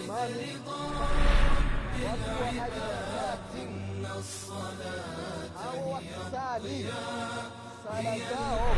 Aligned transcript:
Imani, 0.00 0.06
watu 2.06 2.42
wa 2.42 2.48
aina 2.48 2.66
tatu 2.66 3.62
au 5.64 5.92
wakisali 5.92 6.86
sala 7.84 8.18
zao 8.18 8.76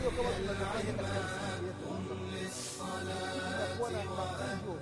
sio 0.00 0.10
kama 0.10 0.30
tunavyofanya 0.30 0.92
katika 0.92 1.20
msikiti 1.20 1.64
yetu 1.66 1.88
inakuwa 3.58 3.90
na 3.90 4.04
mafunzo 4.04 4.74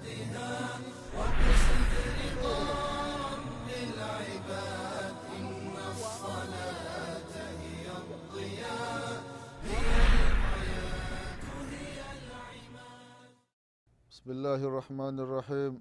بسم 14.28 14.37
الله 14.37 14.62
الرحمن 14.70 15.16
الرحيم. 15.24 15.73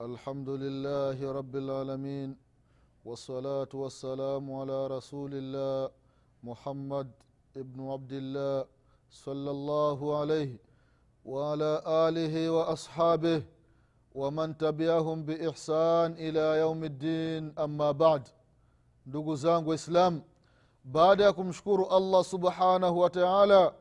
الحمد 0.00 0.48
لله 0.64 1.18
رب 1.38 1.54
العالمين. 1.56 2.30
والصلاة 3.04 3.68
والسلام 3.74 4.44
على 4.60 4.86
رسول 4.96 5.32
الله 5.34 5.90
محمد 6.42 7.08
ابن 7.56 7.78
عبد 7.92 8.12
الله 8.12 8.64
صلى 9.10 9.50
الله 9.56 9.98
عليه 10.18 10.52
وعلى 11.24 11.72
آله 12.08 12.34
وأصحابه 12.56 13.42
ومن 14.14 14.48
تبعهم 14.56 15.18
بإحسان 15.28 16.10
إلى 16.16 16.44
يوم 16.64 16.80
الدين. 16.84 17.52
أما 17.58 17.90
بعد 17.92 18.22
ndugu 19.06 19.36
ya 21.24 21.32
kumshukuru 21.32 21.86
allah 21.86 22.24
subhanahu 22.24 22.98
wa 23.00 23.10
taala 23.10 23.72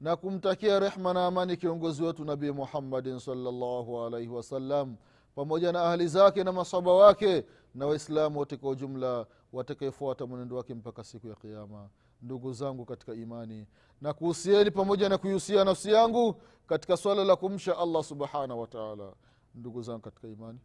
na 0.00 0.16
kumtakia 0.16 0.80
rehma 0.80 1.14
na 1.14 1.26
amani 1.26 1.56
kiongozi 1.56 2.02
wetu 2.02 2.24
nabii 2.24 2.50
muhammadin 2.50 3.18
salllahu 3.18 4.00
alaihi 4.04 4.28
wasallam 4.28 4.96
pamoja 5.34 5.72
na 5.72 5.82
ahli 5.82 6.08
zake 6.08 6.44
na 6.44 6.52
masaba 6.52 6.94
wake 6.94 7.44
na 7.74 7.86
waislamu 7.86 8.38
wote 8.38 8.56
kwa 8.56 8.70
ujumla 8.70 9.26
watakaefuata 9.52 10.26
mwenendo 10.26 10.56
wake 10.56 10.74
mpaka 10.74 11.04
siku 11.04 11.26
ya 11.28 11.34
kiama 11.34 11.88
ndugu 12.22 12.52
zangu 12.52 12.84
katika 12.84 13.14
imani 13.14 13.66
na 14.00 14.12
kuhusieni 14.12 14.70
pamoja 14.70 15.08
na 15.08 15.18
kuihusia 15.18 15.64
nafsi 15.64 15.92
yangu 15.92 16.34
katika 16.66 16.96
swala 16.96 17.24
la 17.24 17.36
kumsha 17.36 17.78
allah 17.78 18.04
subhanahu 18.04 18.60
wataala 18.60 19.12
ndugu 19.54 19.82
zangu 19.82 20.00
katika 20.00 20.28
imani 20.28 20.58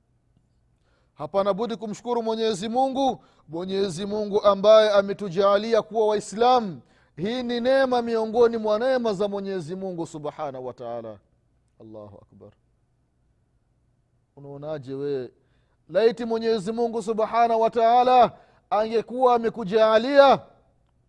hapana 1.14 1.54
budi 1.54 1.76
kumshukuru 1.76 2.24
mwenyezi 2.24 2.70
mungu 2.70 3.24
mwenyezi 3.50 4.06
mungu 4.06 4.44
ambaye 4.44 4.90
ametujaalia 4.92 5.82
kuwa 5.82 6.08
waislamu 6.08 6.82
hii 7.18 7.44
ni 7.44 7.62
neema 7.62 8.02
miongoni 8.02 8.58
mwa 8.58 8.80
neema 8.80 9.14
za 9.14 9.28
mwenyezi 9.28 9.76
mungu 9.76 10.08
subhanahu 10.08 10.66
wataala 10.66 11.20
allahu 11.82 12.18
akbar. 12.22 12.52
Unaonaje 14.36 14.94
wee 14.94 15.30
laiti 15.90 16.26
mwenyezi 16.26 16.72
mungu 16.72 17.04
subhanahu 17.04 17.62
wataala 17.62 18.38
angekuwa 18.70 19.36
amekujaalia 19.36 20.42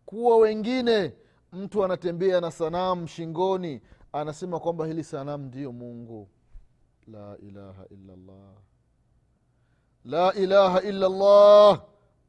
kuwa 0.07 0.37
wengine 0.37 1.13
mtu 1.53 1.85
anatembea 1.85 2.41
na 2.41 2.51
sanamu 2.51 3.07
shingoni 3.09 3.81
anasema 4.13 4.61
kwamba 4.61 4.87
hili 4.87 5.05
sanamu 5.05 5.45
ndiyo 5.47 5.73
mungu. 5.73 6.29
La 7.07 7.37
ilaha 7.39 7.85
illallah. 7.91 8.53
La 10.05 10.35
ilaha 10.35 10.81
illallah 10.83 11.83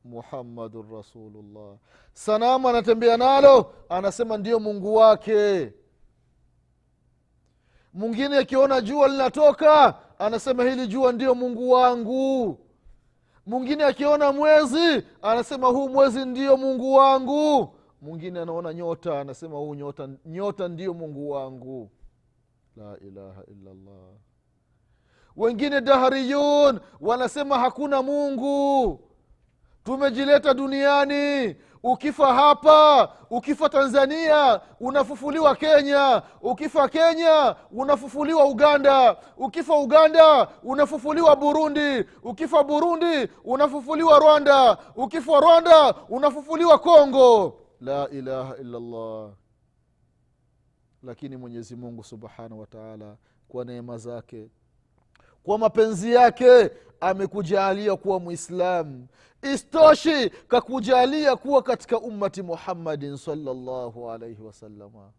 muhammadun 0.07 0.91
rasulullah. 0.91 1.77
Sanamu 2.13 2.69
anatembea 2.69 3.17
nalo 3.17 3.73
anasema 3.89 4.37
ndiyo 4.37 4.59
mungu 4.59 4.95
wake. 4.95 5.73
Mwingine 7.93 8.37
akiona 8.37 8.81
jua 8.81 9.07
linatoka 9.07 9.95
anasema 10.19 10.63
hili 10.63 10.87
jua 10.87 11.11
ndiyo 11.11 11.35
mungu 11.35 11.71
wangu. 11.71 12.59
Mwingine 13.45 13.83
akiona 13.83 14.31
mwezi 14.31 15.03
anasema 15.21 15.67
huu 15.67 15.89
mwezi 15.89 16.25
ndiyo 16.25 16.57
mungu 16.57 16.93
wangu. 16.93 17.73
Mwingine 18.01 18.39
anaona 18.39 18.73
nyota 18.73 19.19
anasema 19.19 19.57
huu 19.57 19.75
nyota, 19.75 20.09
nyota 20.25 20.67
ndiyo 20.67 20.93
mungu 20.93 21.29
wangu. 21.29 21.91
La 22.75 22.97
ilaha 23.07 23.43
illallah. 23.47 24.09
Wengine 25.35 25.81
dahariyun 25.81 26.79
wanasema 27.01 27.59
hakuna 27.59 28.01
mungu 28.01 28.99
tumejileta 29.87 30.53
duniani. 30.53 31.55
Ukifa 31.83 32.33
hapa 32.33 33.09
ukifa 33.29 33.69
tanzania 33.69 34.61
unafufuliwa 34.79 35.55
kenya. 35.55 36.21
Ukifa 36.41 36.89
kenya 36.89 37.55
unafufuliwa 37.71 38.45
uganda. 38.45 39.17
Ukifa 39.37 39.75
uganda 39.79 40.47
unafufuliwa 40.63 41.35
burundi. 41.35 42.05
Ukifa 42.23 42.63
burundi 42.63 43.29
unafufuliwa 43.43 44.19
rwanda. 44.19 44.77
Ukifa 44.95 45.39
rwanda 45.39 45.93
unafufuliwa 46.09 46.79
kongo 46.79 47.57
la 47.81 48.09
ilaha 48.09 48.57
illallah. 48.57 49.29
Lakini 51.03 51.37
mwenyezi 51.37 51.75
mungu 51.75 52.03
subhanahu 52.03 52.59
wataala 52.59 53.15
kwa 53.47 53.65
neema 53.65 53.97
zake 53.97 54.49
kwa 55.47 55.57
mapenzi 55.57 56.13
yake 56.13 56.71
amekujalia 56.99 57.95
kuwa 57.95 58.19
mwislamu 58.19 59.07
istoshi 59.53 60.29
kakujalia 60.29 61.35
kuwa 61.35 61.61
katika 61.63 61.99
ummati 61.99 62.41
muhammadin 62.41 63.17
salllahu 63.17 64.11
alaihi 64.11 64.41
wasalama 64.41 65.11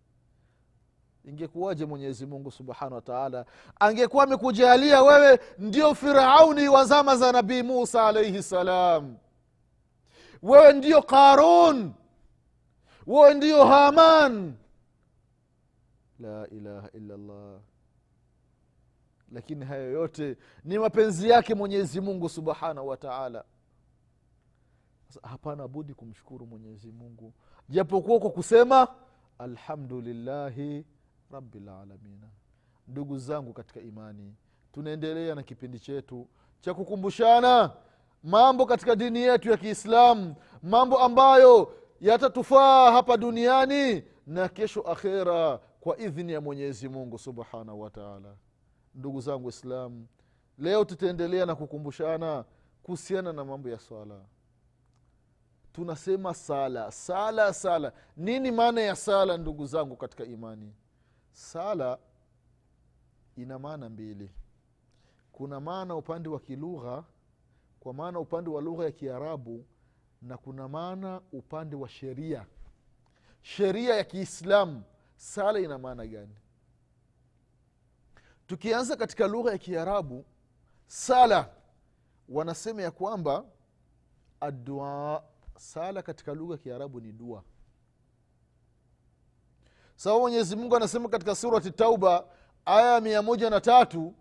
ingekuwaje 1.25 1.85
mwenyezi 1.87 2.27
mungu 2.27 2.51
subhanahu 2.51 2.95
wa 2.95 3.01
taala? 3.01 3.45
Angekuwa 3.81 4.25
amekujalia 4.25 5.03
wewe 5.03 5.41
ndio 5.59 5.95
firauni 5.95 6.69
wa 6.69 6.85
zama 6.85 7.17
za 7.17 7.33
nabii 7.33 7.63
musa 7.63 8.07
alaihi 8.07 8.43
salam. 8.43 9.17
Wewe 10.43 10.73
ndio 10.73 11.03
qarun. 11.03 11.93
Wewe 13.07 13.35
ndio 13.35 13.65
haman. 13.65 14.55
La 16.21 16.47
ilaha 16.51 16.89
illallah 16.93 17.58
lakini 19.33 19.65
hayo 19.65 19.91
yote 19.91 20.37
ni 20.65 20.79
mapenzi 20.79 21.29
yake 21.31 21.55
mwenyezi 21.55 22.01
mungu 22.01 22.29
subhanahu 22.29 22.89
wa 22.89 22.97
taala. 22.97 23.45
Hapana 25.23 25.69
budi 25.69 25.95
kumshukuru 25.95 26.47
mwenyezi 26.47 26.93
mungu. 26.93 27.35
Japokuwa 27.69 28.19
kwa 28.21 28.31
kusema 28.31 28.89
alhamdulillahi 29.39 30.85
rabilalamina 31.31 32.29
ndugu 32.89 33.19
zangu 33.19 33.53
katika 33.53 33.81
imani 33.81 34.35
tunaendelea 34.73 35.35
na 35.35 35.43
kipindi 35.43 35.79
chetu 35.81 36.29
cha 36.61 36.75
kukumbushana 36.75 37.73
mambo 38.23 38.67
katika 38.67 38.97
dini 38.97 39.19
yetu 39.19 39.51
ya 39.51 39.57
kiislamu 39.57 40.35
mambo 40.63 40.99
ambayo 40.99 41.75
yatatufaa 42.01 42.93
hapa 42.93 43.17
duniani 43.17 44.03
na 44.27 44.49
kesho 44.49 44.81
akhera 44.81 45.61
kwa 45.81 45.99
idhini 45.99 46.33
ya 46.33 46.41
mwenyezi 46.41 46.89
mungu 46.89 47.19
subhanahu 47.19 47.81
wa 47.81 47.91
taala 47.91 48.37
ndugu 48.99 49.21
zangu 49.21 49.45
waislamu 49.47 50.07
leo 50.59 50.85
tutaendelea 50.85 51.47
na 51.47 51.55
kukumbushana 51.55 52.45
kuhusiana 52.83 53.33
na 53.33 53.45
mambo 53.45 53.69
ya 53.69 53.79
swala. 53.79 54.21
Tunasema 55.73 56.35
sala 56.35 56.93
sala 56.93 57.55
sala. 57.55 57.93
Nini 58.17 58.51
maana 58.51 58.81
ya 58.81 58.97
sala 58.97 59.37
ndugu 59.37 59.67
zangu 59.67 59.97
katika 59.97 60.25
imani? 60.25 60.75
Sala 61.33 61.99
ina 63.37 63.59
maana 63.59 63.89
mbili. 63.89 64.31
Kuna 65.33 65.61
maana 65.61 65.95
upande 65.97 66.29
wa 66.29 66.41
kilugha 66.41 67.05
kwa 67.81 67.95
maana 67.95 68.21
upande 68.21 68.51
wa 68.51 68.63
lugha 68.63 68.85
ya 68.85 68.93
kiarabu 68.93 69.65
na 70.23 70.37
kuna 70.37 70.69
maana 70.69 71.21
upande 71.33 71.77
wa 71.77 71.89
sheria. 71.89 72.47
Sheria 73.43 73.95
ya 73.95 74.05
kiislamu 74.05 74.83
sala 75.17 75.61
ina 75.61 75.79
maana 75.79 76.07
gani 76.07 76.35
tukianza 78.49 78.97
katika 78.97 79.27
lugha 79.27 79.53
ya 79.53 79.59
kiarabu 79.59 80.25
sala 80.87 81.49
wanasema 82.29 82.83
ya 82.83 82.91
kwamba 82.91 83.45
adua 84.41 85.23
sala 85.57 86.03
katika 86.03 86.35
lugha 86.35 86.55
ya 86.55 86.59
kiarabu 86.59 87.01
ni 87.01 87.13
dua. 87.13 87.43
Sababu 89.97 90.21
mwenyezi 90.23 90.57
mungu 90.57 90.77
anasema 90.77 91.09
katika 91.09 91.35
surati 91.35 91.71
tauba 91.71 92.25
aya 92.65 92.95
ya 92.95 93.01
mia 93.01 93.23
moja 93.23 93.51
na 93.51 93.61
tatu 93.61 94.15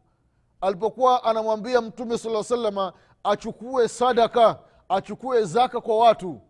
alipokuwa 0.61 1.23
anamwambia 1.23 1.81
mtume 1.81 2.17
sala 2.17 2.43
salama 2.43 2.93
achukue 3.23 3.87
sadaka 3.87 4.59
achukue 4.89 5.43
zaka 5.43 5.81
kwa 5.81 5.97
watu 5.97 6.41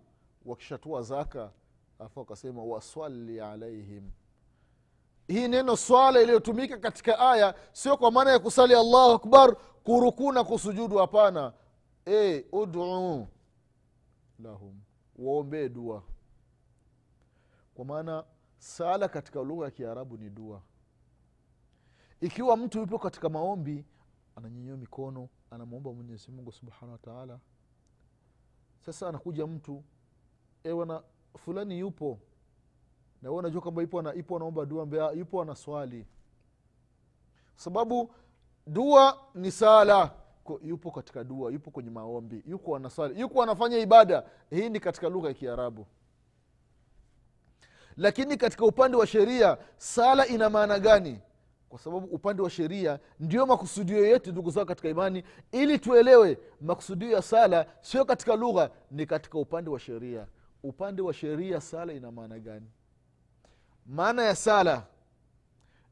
wakishatua 0.46 1.02
zaka 1.02 1.52
afu 2.00 2.22
akasema 2.22 2.64
wasali 2.64 3.42
alaihim 3.42 4.12
hii 5.28 5.48
neno 5.48 5.76
swala 5.78 6.22
iliyotumika 6.22 6.78
katika 6.78 7.20
aya 7.20 7.56
sio 7.72 7.98
kwa 7.98 8.12
maana 8.12 8.32
ya 8.32 8.40
kusali 8.40 8.74
allahu 8.76 9.12
akbar 9.12 9.56
kurukuu 9.84 10.32
na 10.32 10.44
kusujudu 10.44 10.98
hapana. 10.98 11.54
E, 12.06 12.46
uduu 12.52 13.28
lahum 14.40 14.82
waombee 15.16 15.70
dua. 15.70 16.04
Kwa 17.76 17.86
maana 17.86 18.24
sala 18.58 19.08
katika 19.08 19.42
lugha 19.44 19.66
ya 19.66 19.72
kiarabu 19.72 20.18
ni 20.18 20.30
dua. 20.30 20.62
Ikiwa 22.22 22.58
mtu 22.58 22.80
yupo 22.80 23.00
katika 23.00 23.30
maombi 23.30 23.86
ananyenyewa 24.36 24.78
mikono 24.78 25.30
anamwomba 25.52 25.94
mwenyezi 25.94 26.32
mungu 26.32 26.52
subhanahu 26.52 27.00
wa 27.08 27.40
sasa 28.86 29.10
anakuja 29.10 29.48
mtu 29.48 29.84
ewana 30.64 31.04
fulani 31.38 31.80
yupo 31.80 32.20
na 33.22 33.30
we 33.32 33.36
unajua 33.38 33.62
kwamba 33.62 33.84
ipo, 33.84 34.14
ipo 34.14 34.36
anaomba 34.36 34.66
dua 34.66 34.86
mbea 34.86 35.12
ipo 35.14 35.42
ana 35.42 35.56
swali. 35.56 36.06
Sababu 37.56 38.12
dua 38.68 39.18
ni 39.36 39.52
sala. 39.52 40.12
Yupo 40.64 40.92
katika 40.92 41.24
dua 41.24 41.52
yupo 41.52 41.72
kwenye 41.72 41.90
maombi 41.90 42.44
yuko 42.46 42.76
anaswali 42.76 43.20
yuko 43.20 43.44
anafanya 43.44 43.78
ibada. 43.78 44.24
Hii 44.50 44.70
ni 44.70 44.80
katika 44.80 45.10
lugha 45.10 45.28
ya 45.28 45.34
kiarabu. 45.34 45.86
Lakini 47.98 48.38
katika 48.38 48.66
upande 48.66 48.98
wa 48.98 49.08
sheria 49.08 49.58
sala 49.78 50.28
ina 50.28 50.50
maana 50.50 50.80
gani? 50.80 51.20
Kwa 51.70 51.80
sababu 51.80 52.06
upande 52.08 52.42
wa 52.42 52.50
sheria 52.50 53.00
ndio 53.20 53.46
makusudio 53.46 54.06
yetu 54.06 54.32
ndugu 54.32 54.52
zao 54.52 54.66
katika 54.66 54.90
imani 54.90 55.24
ili 55.52 55.80
tuelewe 55.80 56.38
makusudio 56.62 57.12
ya 57.12 57.22
sala 57.22 57.66
sio 57.82 58.06
katika 58.06 58.36
lugha 58.36 58.70
ni 58.92 59.06
katika 59.06 59.38
upande 59.38 59.70
wa 59.70 59.80
sheria. 59.80 60.28
Upande 60.64 61.02
wa 61.02 61.14
sheria 61.14 61.62
sala 61.62 61.94
ina 61.94 62.12
maana 62.12 62.40
gani 62.40 62.68
maana 63.88 64.24
ya 64.24 64.36
sala 64.36 64.84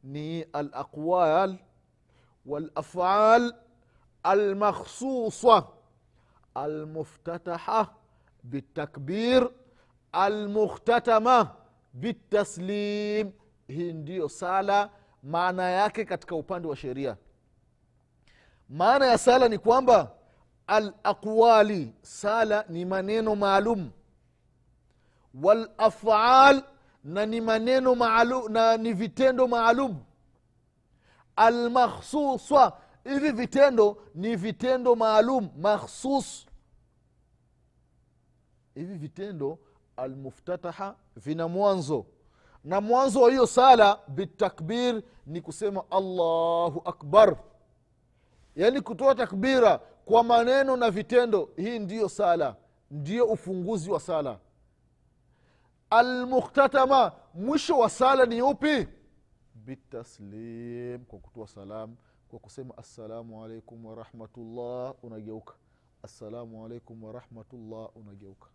ni 0.04 0.42
alaqwal 0.54 1.58
walafal 2.46 3.54
almakhsusa 4.24 5.68
almuftataha 6.56 7.88
bitakbir 8.44 9.50
almukhtatama 10.12 11.56
bitaslim 11.94 13.32
hii 13.68 13.94
ndiyo 13.94 14.30
sala 14.30 14.90
maana 15.24 15.70
yake 15.70 16.06
katika 16.06 16.36
upande 16.36 16.68
wa 16.68 16.76
sheria. 16.76 17.18
Maana 18.70 19.06
ya 19.06 19.18
sala 19.18 19.48
ni 19.50 19.58
kwamba 19.58 20.12
alaqwali 20.68 21.94
sala 22.02 22.66
ni 22.70 22.86
maneno 22.86 23.36
maalum. 23.36 23.92
Walafal 25.44 26.64
na 27.06 27.26
ni 27.26 27.42
maneno 27.42 27.96
maalum 27.96 28.52
na 28.52 28.78
ni 28.78 28.94
vitendo 28.94 29.48
maalum. 29.48 29.98
Almakhsuswa 31.36 32.78
hivi 33.04 33.32
vitendo 33.32 33.98
ni 34.16 34.36
vitendo 34.36 34.96
maalum 34.96 35.50
makhsus. 35.58 36.46
Hivi 38.76 38.94
vitendo 38.98 39.60
almuftataha 39.98 40.96
vina 41.16 41.48
mwanzo. 41.48 42.06
Na 42.64 42.82
mwanzo 42.82 43.22
wa 43.22 43.30
hiyo 43.30 43.48
sala 43.48 44.00
bitakbir 44.08 45.02
ni 45.26 45.42
kusema 45.42 45.84
allahu 45.92 46.82
akbar. 46.86 47.38
Yaani 48.56 48.82
kutoa 48.82 49.16
takbira 49.16 49.78
kwa 50.06 50.24
maneno 50.24 50.78
na 50.78 50.92
vitendo 50.92 51.50
hii 51.58 51.80
ndiyo 51.80 52.10
sala 52.10 52.56
ndiyo 52.92 53.26
ufunguzi 53.26 53.92
wa 53.92 54.00
sala 54.00 54.40
almukhtatama 55.90 57.12
mwisho 57.34 57.78
wa 57.80 57.90
sala 57.90 58.26
ni 58.26 58.42
upi? 58.42 58.88
Bitaslim 59.56 61.06
kwa 61.06 61.20
kutoa 61.20 61.48
salam 61.48 61.96
kwa 62.28 62.40
kusema 62.40 62.78
assalamu 62.78 63.44
alaikum 63.46 63.86
warahmatullah 63.86 64.94
unageuka. 65.04 65.54
Assalamu 66.04 66.66
alaikum 66.66 67.04
warahmatullah 67.04 67.90
unageuka. 67.98 68.48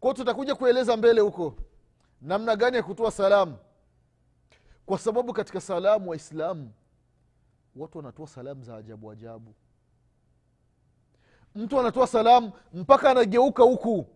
Kwao 0.00 0.14
tutakuja 0.14 0.54
kueleza 0.54 0.96
mbele 0.96 1.20
huko 1.20 1.54
namna 2.20 2.56
gani 2.56 2.76
ya 2.76 2.82
kutoa 2.82 3.10
salamu 3.10 3.56
kwa 4.86 4.98
sababu 4.98 5.32
katika 5.32 5.60
salamu 5.60 6.10
waislamu 6.10 6.72
watu 7.76 7.98
wanatoa 7.98 8.26
salamu 8.26 8.64
za 8.64 8.76
ajabu 8.76 9.10
ajabu. 9.10 9.54
Mtu 11.54 11.80
anatoa 11.80 12.06
salamu 12.06 12.52
mpaka 12.72 13.10
anageuka 13.10 13.62
huku 13.62 14.06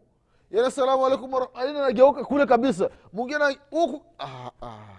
yani 0.53 0.67
assalamu 0.67 1.07
alaikum 1.07 1.33
wara- 1.33 1.51
yaani 1.67 1.79
anageuka 1.79 2.25
kule 2.25 2.47
kabisa. 2.47 2.91
Mwingine 3.13 3.59
huku. 3.71 4.05
Ah, 4.19 4.51
ah. 4.63 4.99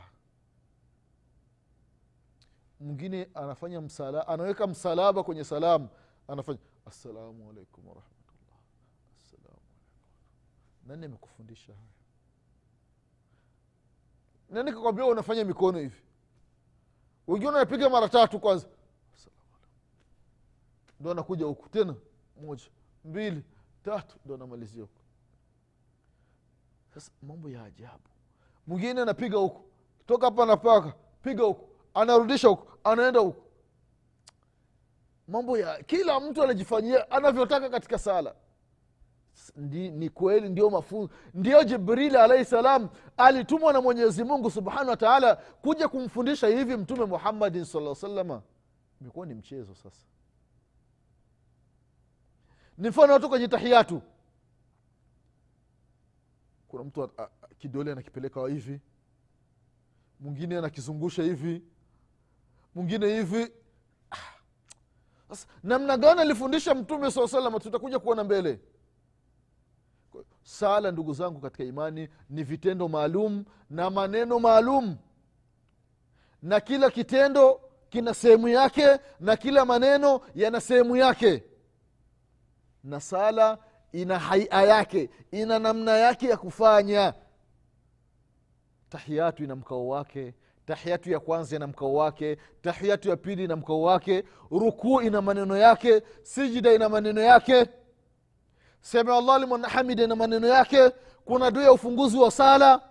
mwingine 2.80 3.30
anafanya 3.34 3.82
msala 3.82 4.28
anaweka 4.28 4.68
msalaba 4.68 5.24
kwenye 5.24 5.44
salamu. 5.44 5.90
Anafanya 6.28 6.60
assalamu 6.86 7.50
alaikum 7.50 7.88
warahmatullah 7.88 8.58
assalamu 9.18 9.60
alaikum. 9.60 10.88
Nani 10.88 11.06
amekufundisha 11.06 11.74
haya? 11.74 11.88
Nani 14.50 14.72
kakwambia 14.74 15.06
unafanya 15.06 15.46
mikono 15.46 15.80
hivi? 15.80 16.02
Wengine 17.28 17.50
anapiga 17.52 17.90
mara 17.90 18.10
tatu 18.10 18.40
kwanza. 18.40 18.68
Ndo 21.00 21.12
anakuja 21.12 21.46
huku. 21.46 21.70
Tena 21.70 21.96
moja 22.42 22.64
mbili 23.06 23.44
tatu 23.84 24.18
ndo 24.26 24.36
anamalizia 24.36 24.82
huku 24.82 25.03
sasa 26.94 27.12
mambo 27.22 27.50
ya 27.50 27.64
ajabu. 27.64 28.04
Mwingine 28.68 29.02
anapiga 29.02 29.38
huku 29.38 29.64
toka 30.06 30.26
hapa 30.26 30.46
napaka 30.46 30.94
piga 31.22 31.44
huku 31.44 31.70
anarudisha 31.94 32.48
huku 32.48 32.68
anaenda 32.84 33.20
huku. 33.20 33.44
Mambo 35.28 35.58
ya 35.58 35.84
kila 35.84 36.20
mtu 36.20 36.44
anajifanyia 36.44 37.12
anavyotaka 37.12 37.70
katika 37.70 38.00
sala. 38.00 38.36
Ndi, 39.56 39.92
ni 39.92 40.10
kweli 40.10 40.50
ndio 40.50 40.70
mafunzo. 40.70 41.14
Ndio 41.34 41.64
jibrili 41.64 42.18
alaihi 42.18 42.46
salam 42.46 42.90
alitumwa 43.18 43.74
na 43.74 43.82
mwenyezi 43.82 44.24
mungu 44.24 44.52
subhanahu 44.52 44.90
wa 44.90 44.98
taala 44.98 45.36
kuja 45.36 45.88
kumfundisha 45.88 46.48
hivi 46.48 46.78
mtume 46.78 47.06
muhammadin 47.06 47.66
saa 47.66 47.96
salama 47.96 48.42
imekuwa 49.02 49.26
ni 49.26 49.34
mchezo 49.34 49.76
sasa. 49.76 50.06
Ni 52.78 52.90
mfano 52.90 53.14
watu 53.14 53.30
kwenye 53.30 53.48
tahiyatu 53.48 54.02
kuna 56.74 56.84
mtu 56.84 57.04
a- 57.04 57.10
a- 57.24 57.30
kidole 57.58 57.92
anakipeleka 57.92 58.48
hivi 58.48 58.80
mwingine 60.20 60.58
anakizungusha 60.58 61.24
hivi 61.24 61.64
mwingine 62.76 63.08
hivi. 63.16 63.52
Ah. 64.12 64.18
sasa 65.30 65.48
namna 65.64 65.98
gani 65.98 66.22
alifundisha 66.22 66.76
mtume 66.76 67.12
saa 67.12 67.28
salama? 67.28 67.60
Tutakuja 67.60 68.00
kuona 68.00 68.24
mbele. 68.24 68.60
Sala 70.44 70.92
ndugu 70.92 71.14
zangu 71.14 71.40
katika 71.42 71.64
imani 71.64 72.10
ni 72.30 72.44
vitendo 72.44 72.88
maalum 72.88 73.46
na 73.70 73.90
maneno 73.90 74.40
maalum 74.40 74.98
na 76.42 76.60
kila 76.60 76.90
kitendo 76.92 77.62
kina 77.90 78.14
sehemu 78.14 78.48
yake 78.48 79.00
na 79.20 79.38
kila 79.38 79.66
maneno 79.66 80.22
yana 80.36 80.62
sehemu 80.62 80.96
yake. 80.96 81.44
Na 82.84 83.00
sala 83.00 83.58
ina 83.94 84.20
haia 84.20 84.62
yake 84.62 85.10
ina 85.32 85.60
namna 85.60 85.92
yake 85.98 86.28
ya 86.28 86.38
kufanya. 86.38 87.14
Tahiyatu 88.90 89.44
ina 89.44 89.56
mkao 89.56 89.88
wake 89.88 90.34
tahiyatu 90.66 91.12
ya 91.12 91.20
kwanza 91.20 91.56
ina 91.56 91.68
mkao 91.68 91.94
wake 91.94 92.38
tahiyatu 92.62 93.10
ya 93.10 93.18
pili 93.18 93.44
ina 93.44 93.56
mkao 93.56 93.82
wake 93.82 94.24
rukuu 94.52 95.02
ina 95.02 95.22
maneno 95.22 95.58
yake 95.58 96.02
sijida 96.22 96.74
ina 96.74 96.90
maneno 96.90 97.22
yake. 97.22 97.66
Allah 98.94 99.40
liman 99.40 99.62
hamida 99.64 100.04
ina 100.04 100.16
maneno 100.16 100.48
yake 100.48 100.90
kuna 101.26 101.52
dua 101.52 101.64
ya 101.64 101.72
ufunguzi 101.72 102.18
wa 102.18 102.32
sala. 102.32 102.82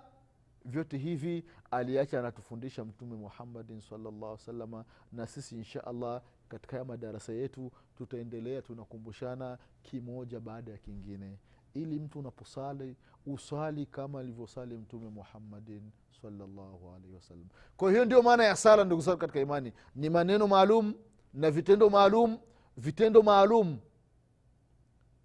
Vyote 0.64 0.98
hivi 0.98 1.44
aliacha 1.70 2.18
anatufundisha 2.18 2.84
mtume 2.84 3.16
muhammadin 3.16 3.80
salllah 3.80 4.38
salama 4.38 4.84
na 5.12 5.26
sisi 5.26 5.54
insha 5.56 5.86
allah 5.86 6.22
katika 6.52 6.72
haya 6.76 6.84
madarasa 6.84 7.32
yetu 7.32 7.72
tutaendelea 7.96 8.62
tunakumbushana 8.62 9.58
kimoja 9.82 10.40
baada 10.40 10.72
ya 10.72 10.78
kingine. 10.78 11.38
Ili 11.74 11.98
mtu 11.98 12.18
unaposali 12.18 12.96
usali 13.26 13.86
kama 13.86 14.20
alivyosali 14.20 14.76
mtume 14.76 15.08
muhammadin 15.10 15.90
salllahu 16.22 16.90
alaihi 16.96 17.14
wasallam. 17.14 17.46
Kwa 17.76 17.90
hiyo 17.90 18.04
ndio 18.04 18.22
maana 18.22 18.44
ya 18.44 18.56
sala 18.56 18.84
ndugu 18.84 19.02
zangu 19.02 19.18
katika 19.18 19.40
imani. 19.40 19.72
Ni 19.94 20.10
maneno 20.10 20.46
maalum 20.48 20.94
na 21.34 21.50
vitendo 21.50 21.90
maalum 21.90 22.38
vitendo 22.76 23.22
maalum 23.22 23.78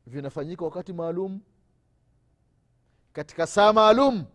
vinafanyika 0.05 0.65
wakati 0.65 0.93
maalum 0.93 1.39
katika 3.13 3.47
saa 3.47 3.73
maalum 3.73 4.25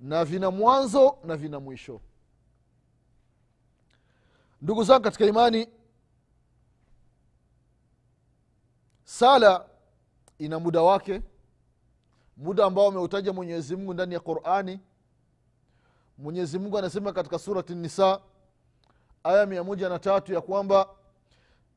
na 0.00 0.24
vina 0.24 0.50
mwanzo 0.50 1.18
na 1.24 1.36
vina 1.36 1.60
mwisho 1.60 2.00
ndugu 4.62 4.84
zangu 4.84 5.02
katika 5.04 5.24
imani 5.26 5.68
sala 9.04 9.66
ina 10.38 10.58
muda 10.60 10.82
wake 10.82 11.22
muda 12.36 12.64
ambao 12.64 12.88
ameutaja 12.88 13.32
mwenyezi 13.32 13.76
mungu 13.76 13.94
ndani 13.94 14.14
ya 14.14 14.20
qurani. 14.20 14.80
Mwenyezi 16.18 16.58
mungu 16.58 16.78
anasema 16.78 17.12
katika 17.12 17.38
surati 17.38 17.74
nisa 17.74 18.20
aya 19.24 19.46
mia 19.46 19.64
moja 19.64 19.88
na 19.88 19.98
tatu 19.98 20.32
ya 20.34 20.40
kwamba 20.40 20.88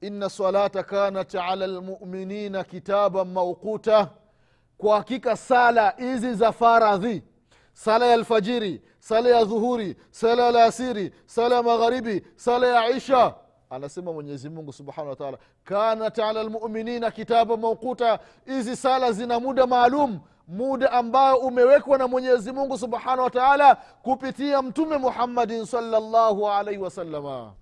ina 0.01 0.29
salata 0.29 0.83
kanat 0.83 1.36
ala 1.36 1.67
lmuminina 1.67 2.63
kitaban 2.63 3.27
mauquta 3.31 4.09
kwa 4.77 4.98
hakika 4.98 5.38
sala 5.38 5.89
hizi 5.98 6.33
za 6.33 6.51
faradhi 6.51 7.24
sala 7.83 8.05
ya 8.05 8.13
alfajiri 8.13 8.81
sala 9.00 9.29
ya 9.29 9.43
dhuhuri 9.45 9.95
sala 10.12 10.41
ya 10.43 10.48
alasiri 10.50 11.13
sala 11.25 11.55
ya 11.55 11.63
magharibi 11.63 12.24
sala 12.36 12.67
ya 12.67 12.89
isha. 12.89 13.33
Anasema 13.69 14.13
mwenyezi 14.13 14.50
mungu 14.50 14.74
subhanahu 14.74 15.09
wataala 15.09 15.38
kanat 15.63 16.19
ala 16.19 16.43
lmuminina 16.43 17.12
kitaba 17.12 17.57
maukuta 17.57 18.19
hizi 18.45 18.75
sala 18.75 19.12
zina 19.12 19.39
muda 19.39 19.67
maalum 19.67 20.19
muda 20.48 20.91
ambao 20.91 21.38
umewekwa 21.38 21.98
na 21.98 22.07
mwenyezi 22.07 22.51
mungu 22.51 22.77
subhanahu 22.77 23.21
wataala 23.24 23.75
kupitia 23.75 24.62
mtume 24.62 24.98
muhammadin 24.98 25.65
salllahu 25.65 26.50
alaihi 26.50 26.81
wasalama 26.81 27.53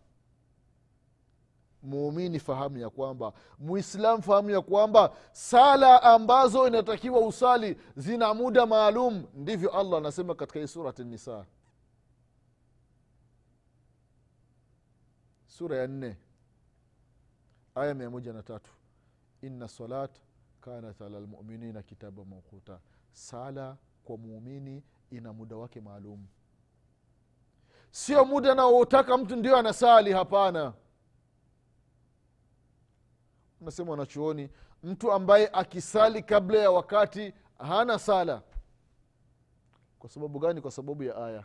muumini 1.87 2.39
fahamu 2.39 2.77
ya 2.77 2.89
kwamba 2.89 3.33
muislamu 3.59 4.23
fahamu 4.23 4.49
ya 4.49 4.61
kwamba 4.61 5.13
sala 5.31 6.03
ambazo 6.03 6.67
inatakiwa 6.67 7.19
usali 7.19 7.77
zina 7.95 8.33
muda 8.33 8.65
maalum. 8.65 9.23
Ndivyo 9.33 9.71
allah 9.79 9.97
anasema 9.97 10.35
katika 10.35 10.59
hii 10.59 10.67
surati 10.67 11.03
nisa 11.03 11.45
sura 15.47 15.77
ya 15.77 15.87
nne 15.87 16.17
aya 17.75 17.93
mia 17.93 18.09
moja 18.09 18.33
na 18.33 18.43
tatu. 18.43 18.71
Inna 19.41 19.67
salat 19.67 20.11
kanat 20.61 21.01
ala 21.01 21.19
lmuminina 21.19 21.83
kitaba 21.83 22.25
maukuta 22.25 22.79
sala 23.11 23.77
kwa 24.03 24.17
muumini 24.17 24.83
ina 25.11 25.33
muda 25.33 25.55
wake 25.55 25.81
maalum. 25.81 26.25
Sio 27.91 28.25
muda 28.25 28.55
naotaka 28.55 29.17
mtu 29.17 29.35
ndio 29.35 29.57
anasali 29.57 30.11
hapana 30.13 30.73
nasema 33.61 33.91
wanachuoni 33.91 34.49
mtu 34.83 35.11
ambaye 35.11 35.49
akisali 35.53 36.23
kabla 36.23 36.59
ya 36.59 36.71
wakati 36.71 37.33
hana 37.57 37.99
sala. 37.99 38.41
Kwa 39.99 40.09
sababu 40.09 40.39
gani? 40.39 40.61
Kwa 40.61 40.71
sababu 40.71 41.03
ya 41.03 41.15
aya. 41.25 41.43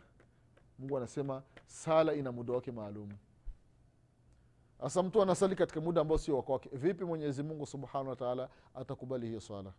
Mungu 0.78 0.96
anasema 0.96 1.42
sala 1.66 2.14
ina 2.14 2.32
muda 2.32 2.52
wake 2.52 2.72
maalum. 2.72 3.12
Sasa 4.80 5.02
mtu 5.02 5.22
anasali 5.22 5.56
katika 5.56 5.80
muda 5.80 6.00
ambao 6.00 6.18
sio 6.18 6.36
wakwake 6.36 6.68
vipi 6.72 7.04
mwenyezi 7.04 7.42
mungu 7.42 7.66
subhanahu 7.66 8.08
wataala 8.08 8.48
atakubali 8.74 9.26
hiyo 9.26 9.40
swala 9.40 9.72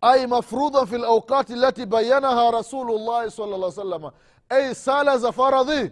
ai 0.00 0.26
mafrudha 0.26 0.86
fi 0.86 0.98
lauqati 0.98 1.54
lati 1.54 1.86
bayanaha 1.86 2.50
rasulullahi 2.50 3.30
sala 3.30 3.56
llah 3.58 3.72
salama 3.72 4.12
ei 4.50 4.74
sala 4.74 5.18
za 5.18 5.32
faradhi. 5.32 5.90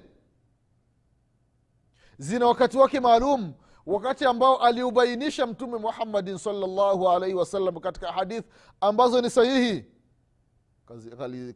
Zina 2.18 2.46
wakati 2.46 2.78
wake 2.78 3.00
maalum 3.00 3.52
wakati 3.86 4.24
ambao 4.24 4.56
aliubainisha 4.62 5.46
mtume 5.46 5.78
muhammadin 5.78 6.38
salllahu 6.38 7.08
alaihi 7.08 7.34
wasallam 7.34 7.80
katika 7.80 8.12
hadith 8.12 8.44
ambazo 8.80 9.20
ni 9.20 9.30
sahihi 9.30 9.84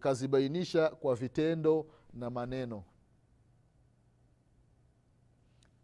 kazibainisha 0.01 0.89
kwa 0.89 1.15
vitendo 1.15 1.87
na 2.15 2.31
maneno. 2.31 2.83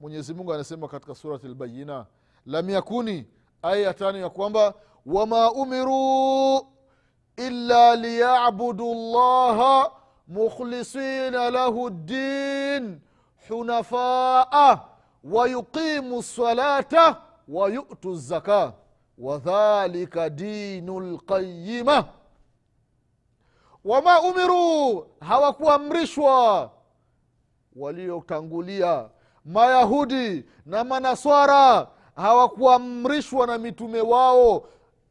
Mwenyezi 0.01 0.35
mungu 0.35 0.53
anasema 0.55 0.89
katika 0.89 1.15
surati 1.15 1.49
lbayina 1.49 2.07
lam 2.47 2.71
yakuni 2.71 3.27
aya 3.63 3.77
ya 3.77 3.95
tano 3.95 4.19
ya 4.19 4.31
kwamba 4.31 4.75
wama 5.07 5.53
umiruu 5.53 6.61
illa 7.37 7.97
liyabudu 7.97 8.95
llaha 8.95 9.93
mukhlisina 10.29 11.51
lahu 11.51 11.91
ddin 11.91 13.01
hunafaa 13.49 14.94
wayuqimu 15.25 16.19
lsalata 16.19 17.17
wayutu 17.49 18.15
zaka 18.17 18.73
wadhalika 19.19 20.31
dinu 20.31 21.01
lqayima 21.01 22.05
wama 23.85 24.21
umiruu 24.23 25.07
hawakuamrishwa. 25.21 26.71
Waliotangulia 27.77 29.09
mayahudi 29.45 30.45
na 30.67 30.85
manaswara 30.85 31.87
hawakuamrishwa 32.17 33.47
na 33.47 33.59
mitume 33.59 34.01
wao 34.01 34.65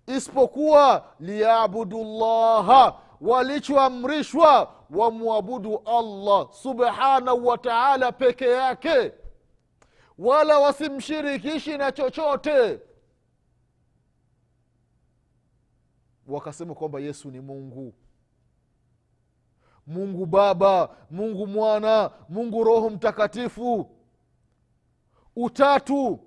isipokuwa 0.07 1.03
liyabudu 1.19 2.03
llaha 2.03 2.93
walichoamrishwa 3.21 4.71
wamwabudu 4.89 5.81
allah 5.85 6.47
subhanahu 6.51 7.47
wa 7.47 7.57
taala 7.57 8.11
peke 8.11 8.45
yake 8.49 9.11
wala 10.17 10.59
wasimshirikishi 10.59 11.77
na 11.77 11.91
chochote. 11.91 12.79
Wakasema 16.27 16.75
kwamba 16.75 16.99
yesu 16.99 17.31
ni 17.31 17.39
mungu. 17.39 17.93
Mungu 19.87 20.25
baba 20.25 20.95
mungu 21.11 21.47
mwana 21.47 22.11
mungu 22.29 22.63
roho 22.63 22.89
mtakatifu. 22.89 23.89
Utatu. 25.35 26.19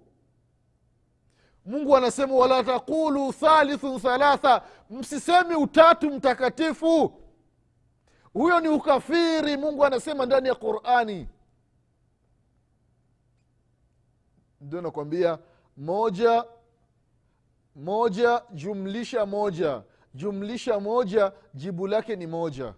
Mungu 1.66 1.96
anasema 1.96 2.34
wala 2.34 2.64
taqulu 2.64 3.32
thalithun 3.32 4.00
thalatha. 4.00 4.62
Msisemi 4.90 5.54
utatu 5.54 6.10
mtakatifu. 6.10 7.12
Huyo 8.32 8.60
ni 8.60 8.68
ukafiri 8.68 9.56
mungu 9.56 9.84
anasema 9.84 10.26
ndani 10.26 10.48
ya 10.48 10.54
qurani 10.54 11.28
ndio 14.66 14.80
nakwambia 14.80 15.38
moja 15.76 16.44
moja 17.76 18.42
jumlisha 18.52 19.26
moja. 19.26 19.82
Jumlisha 20.14 20.80
moja 20.80 21.32
jibu 21.54 21.86
lake 21.86 22.16
ni 22.16 22.26
moja. 22.26 22.74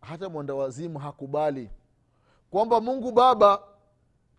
Hata 0.00 0.28
mwandawazimu 0.28 0.98
hakubali. 0.98 1.70
Kwamba 2.50 2.80
mungu 2.80 3.12
baba 3.12 3.62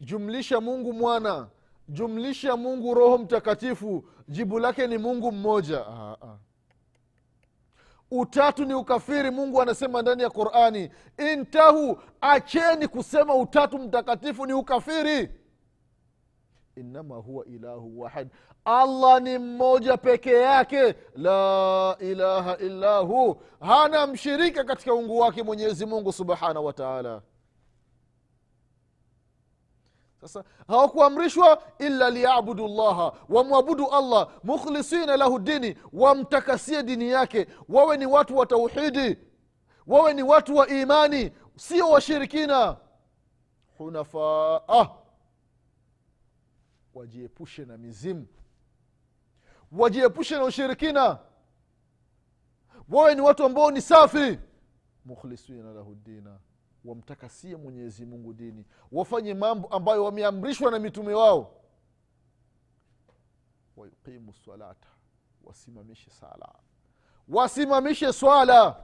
jumlisha 0.01 0.61
mungu 0.61 0.93
mwana 0.93 1.47
jumlisha 1.89 2.57
mungu 2.57 2.93
roho 2.93 3.17
mtakatifu 3.17 4.05
jibu 4.27 4.59
lake 4.59 4.87
ni 4.87 4.97
mungu 4.97 5.31
mmoja. 5.31 5.87
Ah, 5.87 6.17
ah. 6.21 6.37
utatu 8.11 8.65
ni 8.65 8.73
ukafiri 8.73 9.31
mungu 9.31 9.61
anasema 9.61 10.01
ndani 10.01 10.23
ya 10.23 10.29
qurani. 10.29 10.89
Intahu 11.33 11.97
acheni 12.21 12.87
kusema 12.87 13.35
utatu 13.35 13.79
mtakatifu 13.79 14.45
ni 14.45 14.53
ukafiri 14.53 15.29
innama 16.75 17.15
huwa 17.15 17.45
ilahu 17.45 17.99
wahid. 18.01 18.27
Allah 18.65 19.21
ni 19.21 19.37
mmoja 19.37 19.97
peke 19.97 20.31
yake. 20.33 20.95
La 21.15 21.97
ilaha 21.99 22.57
illa 22.57 22.97
hu. 22.99 23.41
Hana 23.59 24.07
mshirika 24.07 24.63
katika 24.63 24.93
ungu 24.93 25.19
wake 25.19 25.43
mwenyezi 25.43 25.85
mungu 25.85 26.13
subhanahu 26.13 26.65
wa 26.65 26.73
taala. 26.73 27.21
Sasa 30.21 30.43
hawakuamrishwa 30.67 31.61
illa 31.79 32.09
liyabudu 32.09 32.67
llaha 32.67 33.11
wamwabudu 33.29 33.87
allah 33.87 34.29
mukhlisina 34.43 35.17
lahu 35.17 35.39
dini 35.39 35.75
wamtakasie 35.93 36.83
dini 36.83 37.09
yake. 37.09 37.47
Wawe 37.69 37.97
ni 37.97 38.05
watu 38.05 38.37
wa 38.37 38.45
tauhidi 38.45 39.17
wawe 39.87 40.13
ni 40.13 40.23
watu 40.23 40.55
wa 40.55 40.67
imani 40.67 41.31
sio 41.55 41.89
washirikina. 41.89 42.77
Hunafaa 43.77 44.59
wajiepushe 46.95 47.65
na 47.65 47.77
mizimu. 47.77 48.27
Wajiepushe 49.71 50.35
na 50.37 50.43
ushirikina. 50.43 51.19
Wawe 52.89 53.15
ni 53.15 53.21
watu 53.21 53.43
ambao 53.45 53.71
ni 53.71 53.81
safi. 53.81 54.39
Mukhlisina 55.05 55.73
lahu 55.73 55.95
dina. 55.95 56.39
Wamtakasie 56.85 57.55
mwenyezi 57.55 58.05
mungu 58.05 58.33
dini. 58.33 58.65
Wafanye 58.91 59.33
mambo 59.33 59.67
ambayo 59.67 60.03
wameamrishwa 60.03 60.71
na 60.71 60.79
mitume 60.79 61.13
wao. 61.13 61.61
Wayuqimu 63.77 64.33
salata. 64.33 64.87
Wasimamishe 65.43 66.09
sala. 66.11 66.49
Wasimamishe 67.27 68.13
swala 68.13 68.83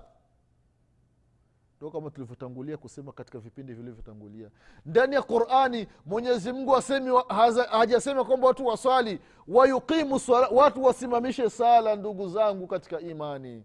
ndo 1.82 1.92
kama 1.92 2.10
tulivyotangulia 2.10 2.78
kusema 2.78 3.12
katika 3.12 3.40
vipindi 3.40 3.74
vilivyotangulia. 3.74 4.50
Ndani 4.86 5.16
ya 5.16 5.22
qurani 5.22 5.88
mwenyezi 6.06 6.52
mungu 6.52 6.78
hajasema 7.70 8.24
kwamba 8.24 8.48
watu 8.48 8.66
waswali. 8.66 9.20
Wayuqimu 9.48 10.20
watu 10.52 10.84
wasimamishe 10.84 11.50
sala 11.50 11.96
ndugu 11.96 12.30
zangu 12.30 12.68
katika 12.68 13.00
imani 13.00 13.64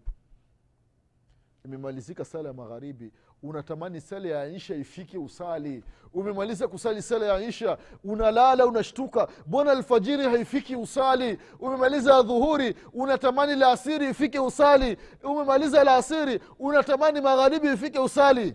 imemalizika 1.66 2.24
sala 2.24 2.48
ya 2.48 2.54
magharibi 2.54 3.12
unatamani 3.42 4.00
sala 4.00 4.28
ya 4.28 4.46
isha 4.46 4.74
ifike 4.74 5.18
usali. 5.18 5.84
Umemaliza 6.14 6.68
kusali 6.68 7.02
sala 7.02 7.26
ya 7.26 7.48
isha 7.48 7.78
unalala 8.04 8.66
unashtuka. 8.66 9.28
Mbona 9.46 9.72
alfajiri 9.72 10.24
haifiki 10.24 10.76
usali? 10.76 11.38
Umemaliza 11.60 12.22
dhuhuri 12.22 12.74
unatamani 12.92 13.54
laasiri 13.54 14.10
ifike 14.10 14.38
usali. 14.38 14.96
Umemaliza 15.24 15.84
laasiri 15.84 16.40
unatamani 16.58 17.20
magharibi 17.20 17.68
ifike 17.72 17.98
usali. 17.98 18.54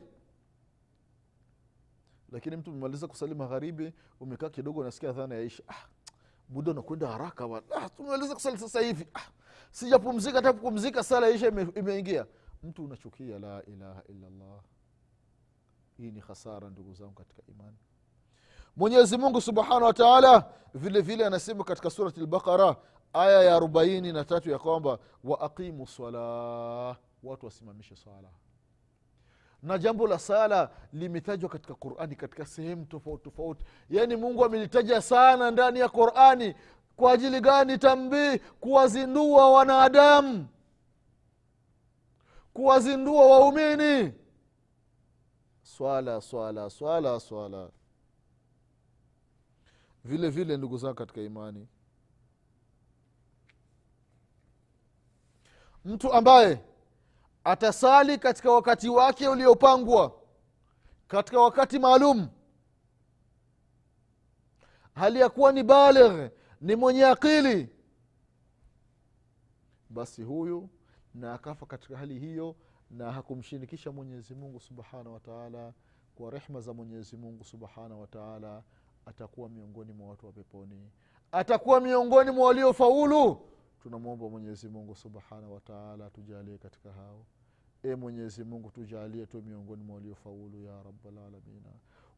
Lakini 2.31 2.55
mtu 2.57 2.71
umemaliza 2.71 3.07
kusali 3.07 3.35
magharibi 3.35 3.93
umekaa 4.19 4.49
kidogo 4.49 4.79
unasikia 4.79 5.11
dhana 5.11 5.35
ya 5.35 5.41
isha 5.41 5.63
ah, 5.67 5.85
muda 6.49 6.71
unakwenda 6.71 7.07
haraka 7.07 7.61
ah, 7.75 7.89
tumemaliza 7.89 8.33
kusali 8.33 8.57
sasa 8.57 8.81
hivi. 8.81 9.07
Ah, 9.13 9.19
sijapumzika 9.71 10.35
hata 10.35 10.53
kupumzika 10.53 11.03
sala 11.03 11.27
ya 11.27 11.35
isha 11.35 11.47
ime, 11.47 11.67
imeingia 11.75 12.25
mtu 12.63 12.83
unachukia 12.85 13.39
la 13.39 13.63
ilaha 13.65 14.03
illallah. 14.09 14.59
Hii 15.97 16.11
ni 16.11 16.19
hasara 16.19 16.69
ndugu 16.69 16.93
zangu 16.93 17.11
katika 17.13 17.41
imani. 17.47 17.77
Mwenyezi 18.75 19.17
mungu 19.17 19.41
subhanahu 19.41 19.83
wa 19.83 19.93
taala 19.93 20.49
vile 20.73 21.25
anasema 21.25 21.63
katika 21.63 21.89
surati 21.89 22.19
lbaqara 22.19 22.75
aya 23.13 23.43
ya 23.43 23.55
arobaini 23.55 24.13
na 24.13 24.23
tatu 24.25 24.49
ya 24.49 24.59
kwamba 24.59 24.99
waaqimu 25.23 25.87
sala 25.87 26.19
watu 27.23 27.45
wasimamishe 27.45 27.95
swala 27.95 28.29
na 29.63 29.77
jambo 29.77 30.07
la 30.07 30.19
sala 30.19 30.69
limetajwa 30.93 31.49
katika 31.49 31.73
qurani 31.75 32.15
katika 32.15 32.45
sehemu 32.45 32.85
tofauti 32.85 33.23
tofauti. 33.23 33.65
Yaani 33.89 34.15
mungu 34.15 34.45
amelitaja 34.45 35.01
sana 35.01 35.51
ndani 35.51 35.79
ya 35.79 35.89
qurani. 35.89 36.55
Kwa 36.95 37.11
ajili 37.11 37.41
gani 37.41 37.77
tambii? 37.77 38.37
Kuwazindua 38.59 39.51
wanadamu 39.51 40.47
kuwazindua 42.53 43.25
waumini. 43.25 44.13
Swala 45.63 46.21
swala 46.21 46.69
swala 46.69 47.19
swala. 47.19 47.69
Vile 50.03 50.29
vile 50.29 50.57
ndugu 50.57 50.77
zangu 50.77 50.95
katika 50.95 51.21
imani. 51.21 51.67
Mtu 55.85 56.13
ambaye 56.13 56.63
atasali 57.43 58.17
katika 58.17 58.51
wakati 58.51 58.89
wake 58.89 59.27
uliopangwa 59.27 60.21
katika 61.07 61.39
wakati 61.39 61.79
maalum 61.79 62.27
hali 64.95 65.19
ya 65.19 65.29
kuwa 65.29 65.51
ni 65.51 65.63
baligh 65.63 66.31
ni 66.61 66.75
mwenye 66.75 67.05
akili 67.05 67.69
basi 69.89 70.23
huyu 70.23 70.69
na 71.15 71.33
akafa 71.33 71.65
katika 71.65 71.97
hali 71.97 72.19
hiyo 72.19 72.55
na 72.91 73.11
hakumshirikisha 73.11 73.91
mwenyezi 73.91 74.35
mungu 74.35 74.59
subhanahu 74.59 75.13
wataala 75.13 75.73
kwa 76.15 76.31
rehma 76.31 76.61
za 76.61 76.73
mwenyezi 76.73 77.17
mungu 77.17 77.43
subhanahu 77.43 78.01
wataala 78.01 78.63
atakuwa 79.05 79.49
miongoni 79.49 79.93
mwa 79.93 80.09
watu 80.09 80.25
wa 80.25 80.31
peponi. 80.31 80.89
Atakuwa 81.31 81.79
miongoni 81.81 82.31
mwa 82.31 82.47
waliofaulu. 82.47 83.41
Tunamwomba 83.83 84.29
mwenyezi 84.29 84.69
mungu 84.69 84.95
subhanahu 84.95 85.53
wataala 85.53 86.09
tujalie 86.09 86.57
katika 86.57 86.91
hao. 86.91 87.25
E 87.83 87.95
mwenyezi 87.95 88.43
mungu 88.43 88.71
tujalie 88.71 89.25
tu 89.25 89.41
miongoni 89.41 89.83
mwa 89.83 89.95
waliofaulu 89.95 90.61
ya 90.63 90.83
rabalalamina 90.83 91.69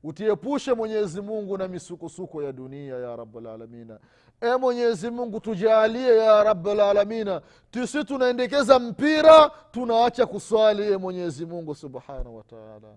utiepushe 0.03 0.74
mwenyezi 0.74 1.22
mungu 1.22 1.57
na 1.57 1.67
misukosuko 1.67 2.43
ya 2.43 2.51
dunia 2.51 2.95
ya 2.98 3.15
rabulalamina 3.15 4.00
e 4.41 4.55
mwenyezi 4.55 5.10
mungu 5.12 5.39
tujalie 5.39 6.17
ya 6.17 6.43
rabulalamina 6.43 7.41
tusi 7.72 8.03
tunaendekeza 8.03 8.79
mpira 8.79 9.50
tunaacha 9.72 10.25
kuswali 10.25 10.83
e 10.93 10.98
mwenyezi 10.98 11.45
mungu 11.45 11.75
subhanahu 11.75 12.38
wataala 12.38 12.95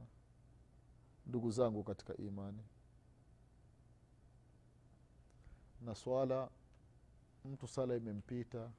ndugu 1.27 1.51
zangu 1.51 1.83
katika 1.85 2.17
imani 2.17 2.63
na 5.81 5.95
swala 5.95 6.49
mtu 7.45 7.69
sala 7.69 7.97
imempita. 7.97 8.71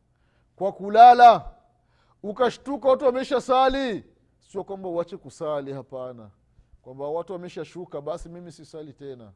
Kwa 0.56 0.72
kulala 0.72 1.52
ukashtuka 2.24 2.90
watu 2.90 3.06
wamesha 3.06 3.42
sali 3.42 4.04
sio 4.40 4.64
kwamba 4.64 4.90
uache 4.90 5.18
kusali 5.18 5.74
hapana 5.74 6.30
kwamba 6.88 7.08
watu 7.08 7.34
wameshashuka 7.34 8.02
basi 8.02 8.30
mimi 8.30 8.52
sisali 8.52 8.94
tena. 8.94 9.32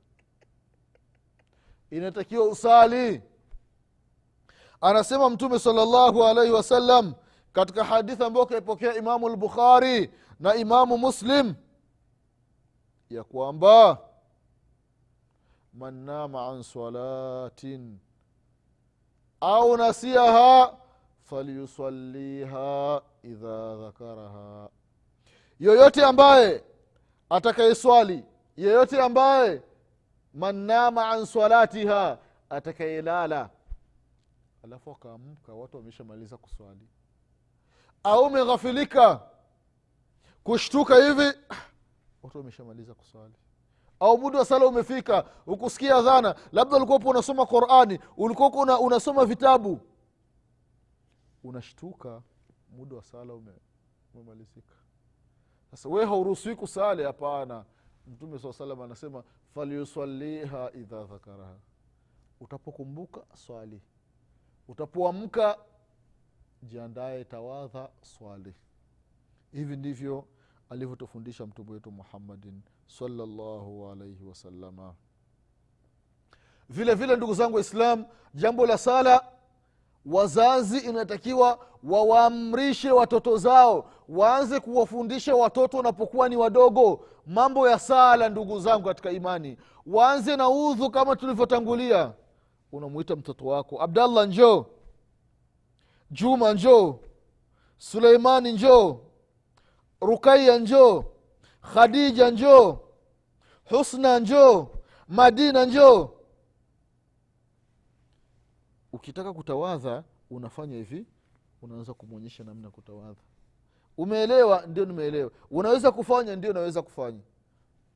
Inatakiwa 1.89 2.45
usali. 2.47 3.21
Anasema 4.81 5.29
mtume 5.29 5.59
salllahu 5.59 6.23
alaihi 6.23 6.51
wasallam 6.53 7.13
katika 7.53 7.83
hadithi 7.83 8.23
ambayo 8.23 8.45
kaipokea 8.45 8.95
imamu 8.95 9.29
lbukhari 9.29 10.11
na 10.39 10.55
imamu 10.55 10.97
muslim 10.97 11.53
ya 13.09 13.23
kwamba 13.23 13.97
man 15.73 15.93
nama 15.93 16.47
an 16.47 16.63
salatin 16.63 17.97
au 19.41 19.77
nasiaha 19.77 20.77
falyusaliha 21.23 23.01
idha 23.23 23.75
dhakaraha. 23.75 24.69
Yoyote 25.59 26.05
ambaye 26.05 26.70
atakayeswali 27.31 28.25
yeyote 28.57 29.01
ambaye 29.01 29.61
man 30.33 30.55
nama 30.55 31.09
an 31.09 31.25
salatiha 31.25 32.17
atakayelala 32.49 33.49
alafu 34.63 34.91
akaamka 34.91 35.53
watu 35.53 35.77
wameshamaliza 35.77 36.37
kuswali. 36.37 36.87
Au 38.03 38.23
umeghafilika 38.25 39.21
kushtuka 40.43 40.95
hivi 40.95 41.37
watu 42.23 42.37
wameshamaliza 42.37 42.93
kuswali. 42.93 43.33
Au 43.99 44.17
muda 44.17 44.39
wa 44.39 44.45
sala 44.45 44.65
umefika 44.65 45.25
ukusikia 45.47 46.01
dhana 46.01 46.35
labda 46.51 46.77
ulikuwapo 46.77 47.09
unasoma 47.09 47.45
qurani 47.45 47.99
ulikuwapo 48.17 48.59
una, 48.59 48.79
unasoma 48.79 49.25
vitabu. 49.25 49.79
Unashtuka 51.43 52.21
muda 52.69 52.95
wa 52.95 53.03
sala 53.03 53.33
ume, 53.33 53.51
umemalizika 54.13 54.75
sasa 55.71 55.89
we 55.89 56.05
hauruhusiwi 56.05 56.55
kusali 56.55 57.03
hapana. 57.03 57.65
Mtume 58.07 58.39
saa 58.39 58.53
salam 58.53 58.81
anasema 58.81 59.23
falyusaliha 59.53 60.71
idha 60.73 61.03
dhakaraha. 61.03 61.55
Utapokumbuka 62.39 63.21
swali. 63.35 63.81
Utapoamka 64.67 65.57
jiandaye 66.63 67.23
tawadha 67.25 67.89
swali. 68.01 68.53
Hivi 69.51 69.75
ndivyo 69.77 70.25
alivyotufundisha 70.69 71.45
mtume 71.45 71.71
wetu 71.71 71.91
muhammadin 71.91 72.61
salallahu 72.87 73.87
alaihi 73.91 74.23
wasalama 74.23 74.95
vile 76.69 76.93
vile 76.95 77.15
ndugu 77.15 77.33
zangu 77.33 77.55
waislam 77.55 78.05
jambo 78.33 78.65
la 78.65 78.77
sala 78.77 79.25
wazazi 80.05 80.77
inatakiwa 80.77 81.59
wawaamrishe 81.83 82.91
watoto 82.91 83.37
zao 83.37 83.89
waanze 84.09 84.59
kuwafundisha 84.59 85.35
watoto 85.35 85.77
wanapokuwa 85.77 86.29
ni 86.29 86.35
wadogo 86.37 87.05
mambo 87.27 87.69
ya 87.69 87.79
sala 87.79 88.29
ndugu 88.29 88.59
zangu 88.59 88.87
katika 88.87 89.11
imani. 89.11 89.57
Waanze 89.85 90.35
na 90.35 90.49
udhu 90.49 90.89
kama 90.89 91.15
tulivyotangulia. 91.15 92.11
Unamwita 92.71 93.15
mtoto 93.15 93.45
wako 93.45 93.81
abdallah 93.81 94.27
njoo. 94.27 94.65
Juma 96.11 96.53
njoo. 96.53 96.95
Suleimani 97.77 98.53
njoo. 98.53 98.97
Rukaya 100.01 100.57
njoo. 100.57 101.03
Khadija 101.73 102.29
njoo. 102.31 102.77
Husna 103.69 104.19
njoo. 104.19 104.67
Madina 105.07 105.65
njoo 105.65 106.09
ukitaka 109.01 109.33
kutawadha 109.33 110.03
unafanya 110.29 110.75
hivi 110.75 111.05
unaweza 111.61 111.93
kumwonyesha 111.93 112.43
namna 112.43 112.67
ya 112.67 112.71
kutawadha. 112.71 113.21
Umeelewa? 113.97 114.63
Ndio 114.67 114.85
nimeelewa. 114.85 115.31
Unaweza 115.51 115.91
kufanya 115.91 116.35
ndio 116.35 116.53
naweza 116.53 116.81
kufanya. 116.81 117.19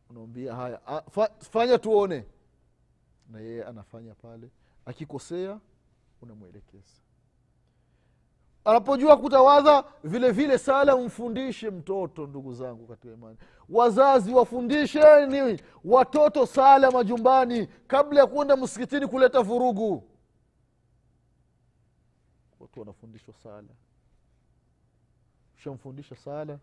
Unaambia 0.09 0.55
haya 0.55 0.81
a, 0.87 1.01
fa, 1.01 1.29
fanya 1.39 1.77
tuone. 1.77 2.25
Na 3.31 3.39
yeye 3.39 3.63
anafanya 3.63 4.15
pale. 4.15 4.49
Akikosea 4.85 5.59
unamwelekeza. 6.21 6.93
Anapojua 8.65 9.17
kutawadha 9.17 9.83
vile 10.03 10.31
vile 10.31 10.57
sala 10.57 10.97
mfundishe 10.97 11.69
mtoto 11.69 12.27
ndugu 12.27 12.53
zangu 12.53 12.87
katika 12.87 13.13
imani. 13.13 13.37
Wazazi 13.69 14.33
wafundisheni 14.33 15.61
watoto 15.83 16.45
sala 16.45 16.91
majumbani 16.91 17.67
kabla 17.87 18.19
ya 18.19 18.27
kuenda 18.27 18.55
msikitini 18.57 19.07
kuleta 19.07 19.41
vurugu 19.41 20.03
watu 22.75 22.79
wanafundishwa 22.79 23.33
sala. 23.43 23.67
Ushamfundisha 25.57 26.15
sala 26.15 26.59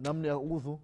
namna 0.00 0.28
ya 0.28 0.38
udhu 0.38 0.80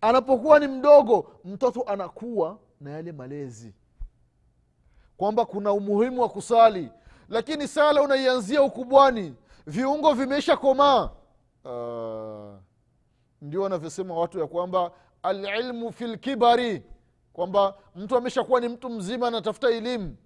anapokuwa 0.00 0.58
ni 0.58 0.66
mdogo 0.66 1.40
mtoto 1.44 1.82
anakuwa 1.82 2.58
na 2.80 2.90
yale 2.90 3.12
malezi 3.12 3.74
kwamba 5.16 5.44
kuna 5.46 5.72
umuhimu 5.72 6.22
wa 6.22 6.28
kusali 6.28 6.90
lakini 7.28 7.68
sala 7.68 8.02
unaianzia 8.02 8.62
ukubwani 8.62 9.34
viungo 9.66 10.12
vimeisha 10.14 10.56
komaa. 10.56 11.10
Uh, 11.64 12.58
ndio 13.42 13.62
wanavyosema 13.62 14.14
watu 14.14 14.38
ya 14.38 14.46
kwamba 14.46 14.92
alilmu 15.22 15.92
fi 15.92 16.06
lkibari 16.06 16.82
kwamba 17.32 17.74
mtu 17.96 18.16
ameshakuwa 18.16 18.60
ni 18.60 18.68
mtu 18.68 18.90
mzima 18.90 19.28
anatafuta 19.28 19.68
elimu 19.70 20.16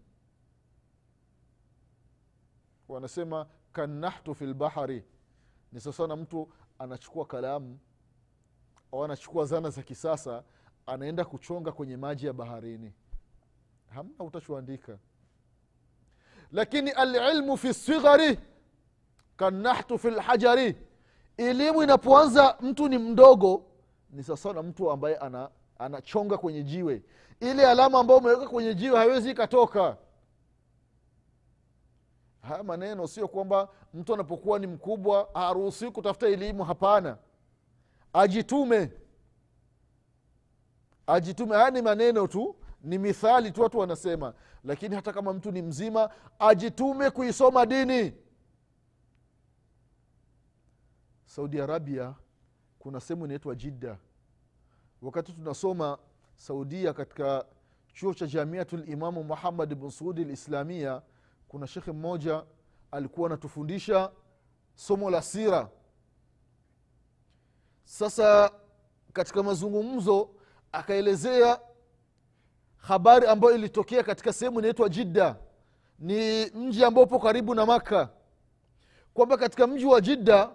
wanasema 2.88 3.46
kannahtu 3.72 4.34
fi 4.34 4.46
lbahari 4.46 5.04
ni 5.72 5.80
sasana 5.80 6.16
mtu 6.16 6.48
anachukua 6.78 7.24
kalamu 7.26 7.78
au 8.92 9.04
anachukua 9.04 9.44
zana 9.44 9.70
za 9.70 9.82
kisasa 9.82 10.42
anaenda 10.86 11.24
kuchonga 11.24 11.72
kwenye 11.72 11.96
maji 11.96 12.26
ya 12.26 12.32
baharini. 12.32 12.92
Hamna 13.94 14.24
utachoandika. 14.24 14.98
Lakini 16.52 16.90
alilmu 16.90 17.56
fi 17.56 17.74
sighari 17.74 18.38
kanahtu 19.36 19.98
fi 19.98 20.10
lhajari 20.10 20.76
elimu 21.36 21.82
inapoanza 21.82 22.56
mtu 22.60 22.88
ni 22.88 22.98
mdogo 22.98 23.64
ni 24.10 24.22
sasana 24.22 24.54
na 24.54 24.62
mtu 24.62 24.90
ambaye 24.90 25.16
ana 25.16 25.50
anachonga 25.78 26.38
kwenye 26.38 26.62
jiwe. 26.62 27.02
Ile 27.40 27.66
alama 27.70 27.98
ambayo 28.00 28.20
umeweka 28.20 28.48
kwenye 28.48 28.74
jiwe 28.74 28.98
haiwezi 28.98 29.30
ikatoka 29.30 29.96
haya 32.46 32.62
maneno 32.62 33.06
sio 33.06 33.28
kwamba 33.28 33.68
mtu 33.94 34.14
anapokuwa 34.14 34.58
ni 34.58 34.66
mkubwa 34.66 35.28
haruhusiwi 35.34 35.90
kutafuta 35.90 36.26
elimu 36.28 36.64
hapana. 36.64 37.18
Ajitume. 38.12 38.92
Ajitume. 41.06 41.56
Haya 41.56 41.70
ni 41.70 41.82
maneno 41.82 42.26
tu 42.26 42.56
ni 42.82 42.98
mithali 42.98 43.50
tu 43.52 43.62
watu 43.62 43.78
wanasema. 43.78 44.34
Lakini 44.64 44.94
hata 44.94 45.12
kama 45.12 45.32
mtu 45.32 45.50
ni 45.52 45.62
mzima 45.62 46.10
ajitume 46.38 47.10
kuisoma 47.10 47.66
dini. 47.66 48.14
Saudi 51.24 51.60
arabia 51.60 52.14
kuna 52.78 53.00
sehemu 53.00 53.24
inaitwa 53.24 53.54
jidda. 53.54 53.98
Wakati 55.02 55.32
tunasoma 55.32 55.98
saudia 56.36 56.92
katika 56.92 57.44
chuo 57.92 58.14
cha 58.14 58.26
jamiatu 58.26 58.76
limamu 58.76 59.24
muhammad 59.24 59.74
bn 59.74 59.90
suudi 59.90 60.24
lislamia 60.24 61.02
kuna 61.56 61.66
shekhe 61.66 61.92
mmoja 61.92 62.42
alikuwa 62.90 63.26
anatufundisha 63.28 64.10
somo 64.74 65.10
la 65.10 65.22
sira. 65.22 65.68
Sasa 67.84 68.50
katika 69.12 69.42
mazungumzo 69.42 70.28
akaelezea 70.72 71.60
habari 72.76 73.26
ambayo 73.26 73.54
ilitokea 73.54 74.02
katika 74.02 74.32
sehemu 74.32 74.58
inaitwa 74.58 74.88
jidda. 74.88 75.36
Ni 75.98 76.46
mji 76.46 76.84
ambao 76.84 77.06
karibu 77.06 77.54
na 77.54 77.66
makka. 77.66 78.08
Kwamba 79.14 79.36
katika 79.36 79.66
mji 79.66 79.86
wa 79.86 80.00
jidda 80.00 80.50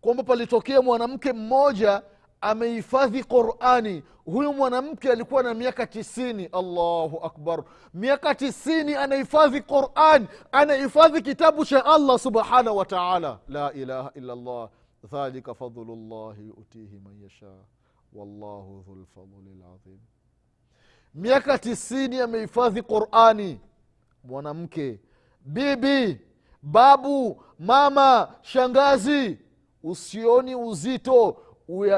kwamba 0.00 0.22
palitokea 0.22 0.82
mwanamke 0.82 1.32
mmoja 1.32 2.02
amehifadhi 2.42 3.24
qurani. 3.24 4.02
Huyu 4.24 4.52
mwanamke 4.52 5.12
alikuwa 5.12 5.42
na 5.42 5.54
miaka 5.54 5.86
tisini. 5.86 6.46
Allahu 6.46 7.20
akbar. 7.24 7.64
Miaka 7.94 8.34
tisini 8.34 8.94
anahifadhi 8.94 9.60
quran 9.60 10.26
anahifadhi 10.52 11.22
kitabu 11.22 11.64
cha 11.64 11.84
allah 11.84 12.18
subhanahu 12.18 12.76
wa 12.76 12.84
taala. 12.84 13.38
La 13.48 13.72
ilaha 13.72 14.10
illa 14.14 14.68
dhalika 15.12 15.54
fadlu 15.54 15.96
llahi 15.96 16.46
yutihi 16.48 16.98
man 17.04 17.22
yasha. 17.22 17.52
Wallahu 18.12 18.84
dhulfadli 18.86 19.54
lazim 19.60 19.98
miaka 21.14 21.58
tisini 21.58 22.20
amehifadhi 22.20 22.82
qurani. 22.82 23.60
Mwanamke. 24.24 25.00
Bibi. 25.44 26.20
Babu. 26.62 27.42
Mama. 27.58 28.34
Shangazi. 28.42 29.38
Usioni 29.82 30.54
uzito 30.54 31.36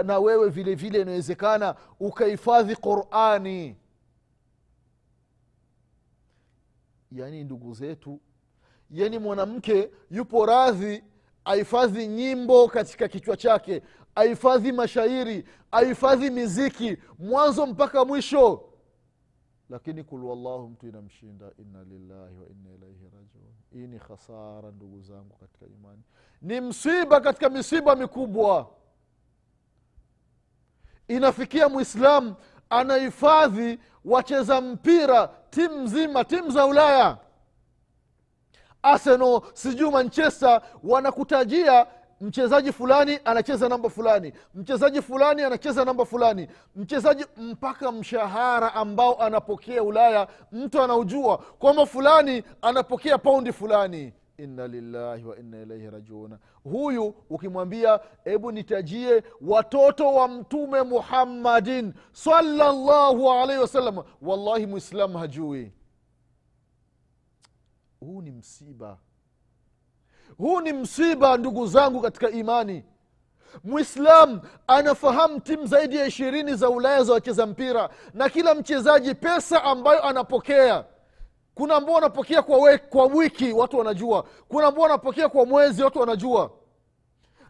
na 0.05 0.19
wewe 0.19 0.49
vile 0.49 0.75
vile 0.75 1.01
inawezekana 1.01 1.75
ukahifadhi 2.01 2.77
qurani. 2.77 3.77
Yaani 7.13 7.45
ndugu 7.45 7.75
zetu 7.75 8.21
yaani 8.91 9.19
mwanamke 9.19 9.91
yupo 10.11 10.47
radhi 10.47 11.05
ahifadhi 11.45 12.07
nyimbo 12.07 12.69
katika 12.69 13.09
kichwa 13.09 13.37
chake 13.37 13.83
ahifadhi 14.15 14.73
mashairi 14.73 15.45
ahifadhi 15.71 16.31
miziki 16.31 16.97
mwanzo 17.19 17.67
mpaka 17.67 18.05
mwisho. 18.05 18.69
Lakini 19.71 20.05
kulwallahu 20.05 20.69
mtu 20.69 20.89
inamshinda. 20.89 21.51
Inna 21.59 21.85
lillahi 21.85 22.37
wa 22.37 22.49
inna 22.49 22.71
ilaihi 22.75 23.05
rajiun. 23.05 23.55
Hii 23.73 23.87
ni 23.87 23.99
khasara 23.99 24.71
ndugu 24.71 25.01
zangu 25.03 25.37
katika 25.41 25.67
imani. 25.67 26.03
Ni 26.43 26.61
msiba 26.61 27.21
katika 27.21 27.51
misiba 27.51 27.97
mikubwa 27.97 28.71
inafikia 31.09 31.69
mwislamu 31.69 32.35
anahifadhi 32.71 33.79
wacheza 34.05 34.61
mpira 34.61 35.29
timu 35.51 35.81
nzima 35.81 36.25
timu 36.25 36.51
za 36.51 36.67
ulaya. 36.67 37.17
Arsenal 38.83 39.41
sijuu 39.55 39.91
manchester 39.91 40.63
wanakutajia 40.83 41.87
mchezaji 42.21 42.73
fulani 42.73 43.19
anacheza 43.25 43.69
namba 43.69 43.91
fulani 43.91 44.33
mchezaji 44.55 45.03
fulani 45.03 45.43
anacheza 45.43 45.85
namba 45.85 46.05
fulani. 46.05 46.49
Mchezaji 46.77 47.25
mpaka 47.37 47.93
mshahara 47.93 48.75
ambao 48.75 49.23
anapokea 49.23 49.83
ulaya 49.83 50.29
mtu 50.53 50.83
anaujua 50.83 51.39
kwamba 51.39 51.87
fulani 51.87 52.43
anapokea 52.63 53.19
paundi 53.19 53.53
fulani 53.53 54.13
inna 54.39 54.69
lillahi 54.69 55.25
wa 55.25 55.39
inna 55.39 55.63
ilaihi 55.63 55.91
rajiuna 55.91 56.39
huyu 56.65 57.15
ukimwambia 57.31 58.01
hebu 58.25 58.53
nitajie 58.53 59.23
watoto 59.41 60.15
wa 60.15 60.29
mtume 60.29 60.83
muhammadin 60.83 61.93
salallahu 62.13 63.31
alaihi 63.31 63.61
wasallam 63.63 63.99
wallahi 64.23 64.67
mwislamu 64.67 65.19
hajui. 65.19 65.73
Huu 68.01 68.23
ni 68.23 68.31
msiba. 68.31 68.99
Huu 70.39 70.61
ni 70.61 70.73
msiba 70.73 71.37
ndugu 71.37 71.67
zangu 71.67 72.01
katika 72.01 72.31
imani. 72.31 72.85
Mwislam 73.65 74.41
anafahamu 74.67 75.41
timu 75.41 75.67
zaidi 75.67 75.97
ya 75.97 76.07
ishirini 76.07 76.55
za 76.55 76.71
ulaya 76.71 77.05
za 77.05 77.13
wacheza 77.13 77.47
mpira 77.47 77.91
na 78.15 78.29
kila 78.29 78.55
mchezaji 78.55 79.15
pesa 79.15 79.65
ambayo 79.65 80.03
anapokea 80.05 80.85
kuna 81.55 81.75
ambao 81.75 81.95
wanapokea 81.95 82.43
kwa, 82.43 82.59
we, 82.59 82.79
kwa 82.79 83.07
wiki 83.07 83.53
watu 83.53 83.79
wanajua. 83.79 84.25
Kuna 84.49 84.67
ambao 84.67 84.83
wanapokea 84.83 85.29
kwa 85.29 85.47
mwezi 85.47 85.83
watu 85.83 85.99
wanajua. 86.01 86.51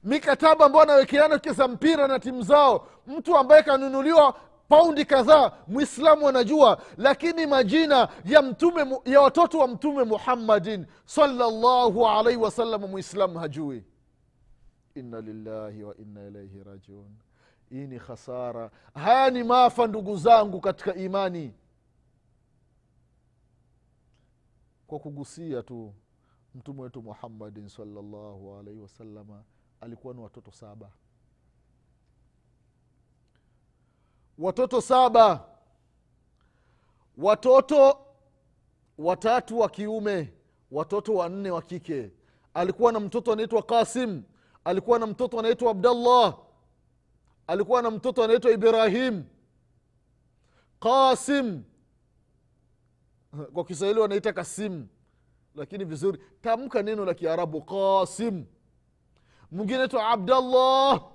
Mikataba 0.04 0.64
ambao 0.64 0.82
anawekeana 0.82 1.38
cheza 1.38 1.68
mpira 1.68 2.08
na 2.08 2.18
timu 2.18 2.42
zao 2.42 2.86
mtu 3.06 3.36
ambaye 3.36 3.62
kanunuliwa 3.62 4.34
paundi 4.68 5.04
kadhaa 5.04 5.52
mwislamu 5.68 6.28
anajua. 6.28 6.78
Lakini 6.96 7.46
majina 7.46 8.08
ya 8.24 8.42
mtume 8.42 9.00
ya 9.04 9.20
watoto 9.20 9.58
wa 9.58 9.68
mtume 9.68 10.04
muhammadin 10.04 10.86
salllahu 11.04 12.06
alaihi 12.08 12.38
wasallam 12.40 12.80
mwislamu 12.86 13.38
hajui. 13.38 13.84
Inna 14.94 15.20
lillahi 15.20 15.82
wa 15.84 15.96
inna 15.96 16.26
ilaihi 16.26 16.62
rajiun. 16.64 17.10
Hii 17.70 17.86
ni 17.86 17.98
khasara. 17.98 18.70
Haya 18.94 19.30
ni 19.30 19.44
maafa 19.44 19.86
ndugu 19.86 20.16
zangu 20.16 20.60
katika 20.60 20.94
imani 20.94 21.54
kwa 24.86 24.98
kugusia 24.98 25.62
tu 25.62 25.94
mtume 26.54 26.82
wetu 26.82 27.02
muhammadin 27.02 27.68
salllahu 27.68 28.56
alaihi 28.58 28.80
wasalama 28.80 29.42
alikuwa 29.80 30.14
na 30.14 30.20
watoto 30.22 30.52
saba. 30.52 30.90
Watoto 34.38 34.80
saba. 34.80 35.48
Watoto 37.18 37.98
watatu 38.98 39.58
wa 39.58 39.68
kiume 39.68 40.32
watoto 40.70 41.14
wanne 41.14 41.50
wa 41.50 41.62
kike. 41.62 42.10
Alikuwa 42.54 42.92
na 42.92 43.00
mtoto 43.00 43.32
anaitwa 43.32 43.62
kasim 43.62 44.22
alikuwa 44.64 44.98
na 44.98 45.06
mtoto 45.06 45.38
anaitwa 45.38 45.70
abdallah 45.70 46.38
alikuwa 47.46 47.82
na 47.82 47.90
mtoto 47.90 48.24
anaitwa 48.24 48.50
ibrahim. 48.50 49.24
Qasim 50.80 51.62
kwa 53.52 53.64
kiswahili 53.64 54.00
wanaita 54.00 54.32
kasimu 54.32 54.88
lakini 55.54 55.84
vizuri. 55.84 56.18
Tamka 56.40 56.82
neno 56.82 57.04
la 57.04 57.14
kiarabu 57.14 57.62
qasim 57.62 58.44
mwingine 59.50 59.88
tu 59.88 60.00
abdallah. 60.00 61.10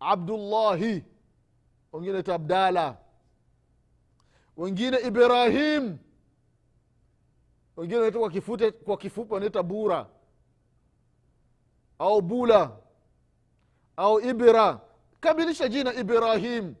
Abdullahi. 0.00 1.04
Wengine 1.92 2.22
tu 2.22 2.32
abdala 2.32 2.96
wengine 4.56 4.98
ibrahim. 5.06 5.98
Wengine 7.76 7.96
wanaita 7.98 8.18
kwa 8.18 8.30
kifute 8.30 8.70
kwa 8.70 8.96
kifupi 8.96 9.34
wanaita 9.34 9.62
bura. 9.62 10.06
Au 11.98 12.20
bula. 12.22 12.76
Au 13.96 14.20
ibra. 14.20 14.80
Kamilisha 15.20 15.68
jina 15.68 15.94
ibrahim 15.94 16.74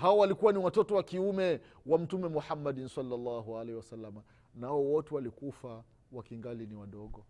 hawa 0.00 0.14
walikuwa 0.14 0.52
ni 0.52 0.58
watoto 0.58 0.94
wa 0.94 1.02
kiume 1.02 1.60
wa 1.86 1.98
mtume 1.98 2.28
muhammadin 2.28 2.88
salllahu 2.88 3.58
alaihi 3.58 3.76
wasalama 3.76 4.22
nao 4.54 4.84
wote 4.84 5.14
walikufa 5.14 5.82
wakingali 6.12 6.66
ni 6.66 6.74
wadogo. 6.74 7.24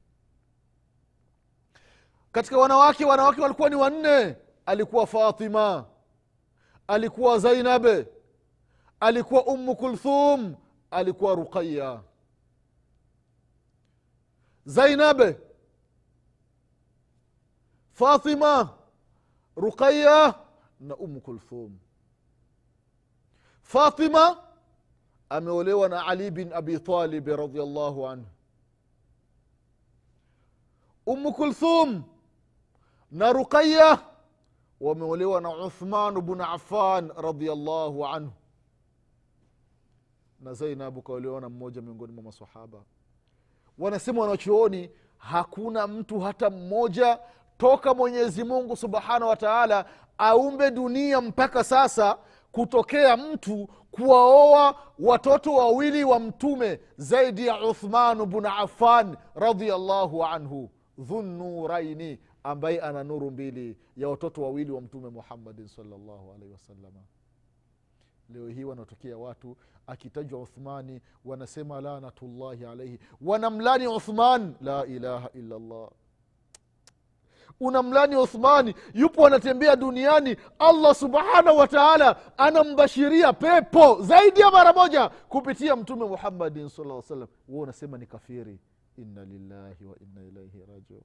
Katika 2.33 2.59
wanawake 2.59 3.04
wanawake 3.04 3.40
walikuwa 3.40 3.68
ni 3.70 3.76
wanne. 3.76 4.37
Alikuwa 4.66 5.06
fatima 5.06 5.87
alikuwa 6.87 7.38
zainabe 7.38 8.06
alikuwa 9.00 9.44
ummu 9.46 9.76
kulthum 9.76 10.54
alikuwa 10.90 11.35
ruqaya 11.35 12.02
zainabe 14.64 15.37
fatima 17.92 18.78
ruqaya 19.56 20.35
na 20.80 20.96
ummu 20.96 21.20
kulthum 21.20 21.78
fatima 23.72 24.37
ameolewa 25.28 25.88
na 25.88 26.06
ali 26.06 26.30
bin 26.30 26.52
abi 26.52 26.78
talibi 26.80 27.37
radiallahu 27.37 28.09
anhu. 28.09 28.26
Umu 31.06 31.33
kulthum 31.33 32.02
na 33.11 33.33
ruqaya 33.33 33.98
wameolewa 34.80 35.40
na 35.40 35.50
uthman 35.64 36.20
bnu 36.20 36.44
afan 36.44 37.11
radiallahu 37.16 38.06
anhu. 38.06 38.33
Na 40.40 40.54
zainabu 40.54 41.02
kaolewa 41.02 41.40
na 41.40 41.48
mmoja 41.48 41.83
miongoni 41.83 42.12
mwa 42.12 42.22
masahaba 42.24 42.78
wanasema 43.78 44.22
wanachuoni 44.22 44.90
hakuna 45.18 45.87
mtu 45.87 46.20
hata 46.20 46.50
mmoja 46.50 47.18
toka 47.59 47.94
mwenyezi 47.94 48.44
mungu 48.44 48.76
subhanahu 48.76 49.28
wa 49.28 49.37
taala 49.37 49.85
aumbe 50.18 50.70
dunia 50.70 51.20
mpaka 51.20 51.64
sasa 51.64 52.18
kutokea 52.52 53.16
mtu 53.16 53.68
kuwaoa 53.90 54.74
watoto 54.98 55.54
wawili 55.54 56.04
wa 56.04 56.20
mtume 56.20 56.80
zaidi 56.96 57.46
ya 57.46 57.64
uthmanu 57.68 58.26
bnu 58.26 58.48
afan 58.48 59.16
radiallahu 59.34 60.24
anhu 60.24 60.70
dhunuraini 60.98 62.18
ambaye 62.42 62.80
ana 62.80 63.04
nuru 63.04 63.30
mbili 63.30 63.76
ya 63.96 64.08
watoto 64.08 64.42
wawili 64.42 64.70
wa 64.70 64.80
mtume 64.80 65.08
muhammadin 65.08 65.68
salllahu 65.68 66.32
alaihi 66.32 66.52
wasalama 66.52 67.00
leo 68.28 68.48
hii 68.48 68.64
wanatokea 68.64 69.18
watu 69.18 69.56
akitajwa 69.86 70.40
uthmani 70.42 71.00
wanasema 71.24 71.80
lanatullahi 71.80 72.64
alaihi 72.64 72.98
wanamlani 73.20 73.86
uthman 73.86 74.54
la 74.60 74.86
ilaha 74.86 75.30
illa 75.34 75.58
llah 75.58 75.90
unamlani 77.60 78.16
uthmani 78.16 78.74
yupo 78.94 79.26
anatembea 79.26 79.76
duniani 79.76 80.36
allah 80.58 80.94
subhanahu 80.94 81.58
wa 81.58 81.68
taala 81.68 82.38
anambashiria 82.38 83.32
pepo 83.32 84.02
zaidi 84.02 84.40
ya 84.40 84.50
mara 84.50 84.72
moja 84.72 85.08
kupitia 85.08 85.76
mtume 85.76 86.04
muhammadin 86.06 86.68
sala 86.68 87.02
salam 87.02 87.28
huo 87.46 87.60
unasema 87.62 87.98
ni 87.98 88.06
kafiri. 88.06 88.60
Inna 88.96 89.24
lillahi 89.24 89.84
wa 89.84 89.96
inna 90.00 90.22
ilaihi 90.24 90.58
rajiun. 90.74 91.02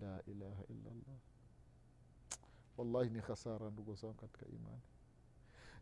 La 0.00 0.20
ilaha 0.26 0.62
illallah. 0.70 1.18
Wallahi 2.78 3.10
ni 3.10 3.20
khasara 3.20 3.70
ndugu 3.70 3.94
zangu 3.94 4.14
katika 4.14 4.46
imani. 4.46 4.80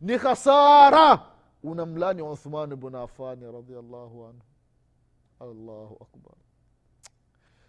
Ni 0.00 0.18
khasara! 0.18 1.20
Unamlani 1.62 2.22
uthman 2.22 2.76
bnu 2.76 2.98
afani 2.98 3.52
radiallahu 3.52 4.24
anhu. 4.26 4.42
Allahu 5.40 5.94
akbar. 6.00 6.34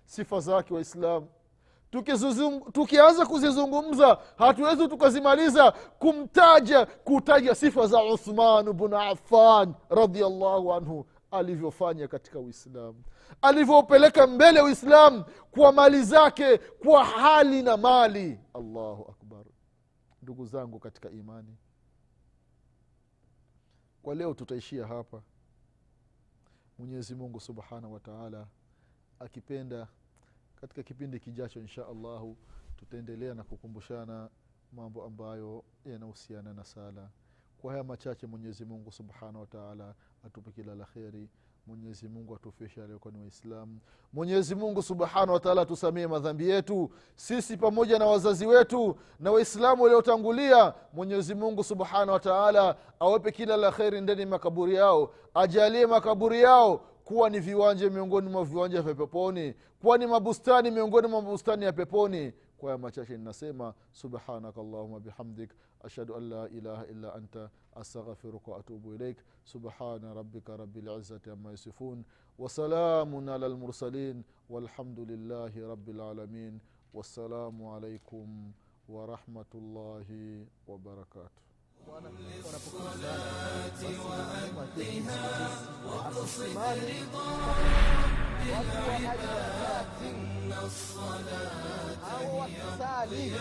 Sifa 0.05 0.39
zake 0.39 0.73
waislamu 0.73 1.27
tukianza 2.71 3.25
kuzizungumza 3.25 4.17
hatuwezi 4.38 4.88
tukazimaliza 4.88 5.71
kumtaja 5.71 6.86
kutaja 6.86 7.55
sifa 7.55 7.88
za 7.88 8.03
uthman 8.03 8.73
bnu 8.73 8.97
affan 8.97 9.73
radiallahu 9.89 10.73
anhu 10.73 11.05
alivyofanya 11.31 12.07
katika 12.07 12.39
uislamu 12.39 13.03
alivyopeleka 13.41 14.27
mbele 14.27 14.62
uislamu 14.62 15.25
kwa 15.51 15.71
mali 15.71 16.03
zake 16.03 16.57
kwa 16.57 17.05
hali 17.05 17.63
na 17.63 17.77
mali. 17.77 18.39
Allahu 18.53 19.05
akbar. 19.12 19.45
Ndugu 20.21 20.45
zangu 20.45 20.79
katika 20.79 21.10
imani 21.10 21.57
kwa 24.03 24.15
leo 24.15 24.33
tutaishia 24.33 24.88
hapa. 24.88 25.21
Mwenyezi 26.79 27.15
mungu 27.15 27.39
subhanahu 27.39 27.93
wa 27.93 27.99
taala 27.99 28.47
akipenda 29.19 29.88
katika 30.61 30.83
kipindi 30.83 31.19
kijacho 31.19 31.59
insha 31.59 31.87
allahu 31.87 32.37
tutaendelea 32.77 33.33
na 33.33 33.43
kukumbushana 33.43 34.29
mambo 34.73 35.03
ambayo 35.03 35.63
yanahusiana 35.85 36.53
na 36.53 36.63
sala. 36.63 37.09
Kwa 37.61 37.71
haya 37.71 37.83
machache 37.83 38.27
mwenyezi 38.27 38.65
mungu 38.65 38.91
subhanahu 38.91 39.39
wataala 39.39 39.93
atupe 40.25 40.51
kila 40.51 40.75
la 40.75 40.85
kheri. 40.85 41.29
Mwenyezi 41.67 42.07
mungu 42.07 42.35
atufishe 42.35 42.83
aliokuwa 42.83 43.13
ni 43.13 43.19
waislamu. 43.19 43.79
Mwenyezi 44.13 44.55
mungu 44.55 44.81
subhanahu 44.83 45.33
wataala 45.33 45.61
atusamie 45.61 46.07
madhambi 46.07 46.49
yetu. 46.49 46.91
Sisi 47.15 47.57
pamoja 47.57 47.99
na 47.99 48.05
wazazi 48.05 48.45
wetu 48.45 48.97
na 49.19 49.31
waislamu 49.31 49.83
waliotangulia 49.83 50.73
mwenyezi 50.93 51.35
mungu 51.35 51.63
subhanahu 51.63 52.11
wataala 52.11 52.75
awepe 52.99 53.31
kila 53.31 53.57
la 53.57 53.71
kheri 53.71 54.01
ndani 54.01 54.21
ya 54.21 54.27
makaburi 54.27 54.75
yao. 54.75 55.13
Ajalie 55.33 55.85
makaburi 55.85 56.41
yao 56.41 56.81
kuwa 57.07 57.29
ni 57.29 57.39
viwanja 57.39 57.89
miongoni 57.89 58.29
mwa 58.29 58.45
viwanja 58.45 58.81
vya 58.81 58.95
peponi. 58.95 59.53
Kuwa 59.81 59.97
ni 59.97 60.07
mabustani 60.07 60.71
miongoni 60.71 61.07
mwa 61.07 61.21
mabustani 61.21 61.65
ya 61.65 61.73
peponi. 61.73 62.33
Kwa 62.57 62.71
ya 62.71 62.77
machache 62.77 63.17
ninasema 63.17 63.73
subhanaka 63.91 64.61
allahuma 64.61 64.99
bihamdik 64.99 65.49
ashhadu 65.83 66.15
an 66.15 66.29
la 66.29 66.49
ilaha 66.49 66.85
illa 66.85 67.13
anta 67.15 67.49
astaghfiruka 67.75 68.51
waatubu 68.51 68.93
ilaik 68.95 69.17
subhana 69.43 70.13
rabika 70.13 70.57
rabilizati 70.57 71.29
ama 71.29 71.51
yasifun 71.51 72.03
wasalamun 72.39 73.29
ala 73.29 73.47
lmursalin 73.49 74.23
walhamdu 74.49 75.05
lillahi 75.05 75.59
rabilalamin 75.61 76.59
wassalamu 76.93 77.75
alaikum 77.75 78.51
warahmatullahi 78.89 80.47
wabarakatuh 80.67 81.46
au 92.12 92.39
wakisali 92.39 93.34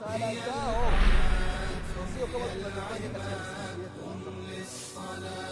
sala 0.00 0.34
zao 0.34 0.92
sio 2.14 2.26
kama 2.26 2.46
tunavyofanya 2.46 3.08
katika 3.08 3.36
misikiti 3.36 3.80
yetu 3.82 4.02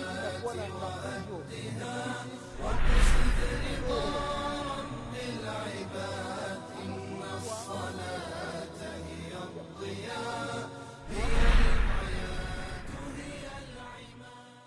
inakuwa 0.00 0.54
na 0.54 0.68
mafunzo 0.68 1.38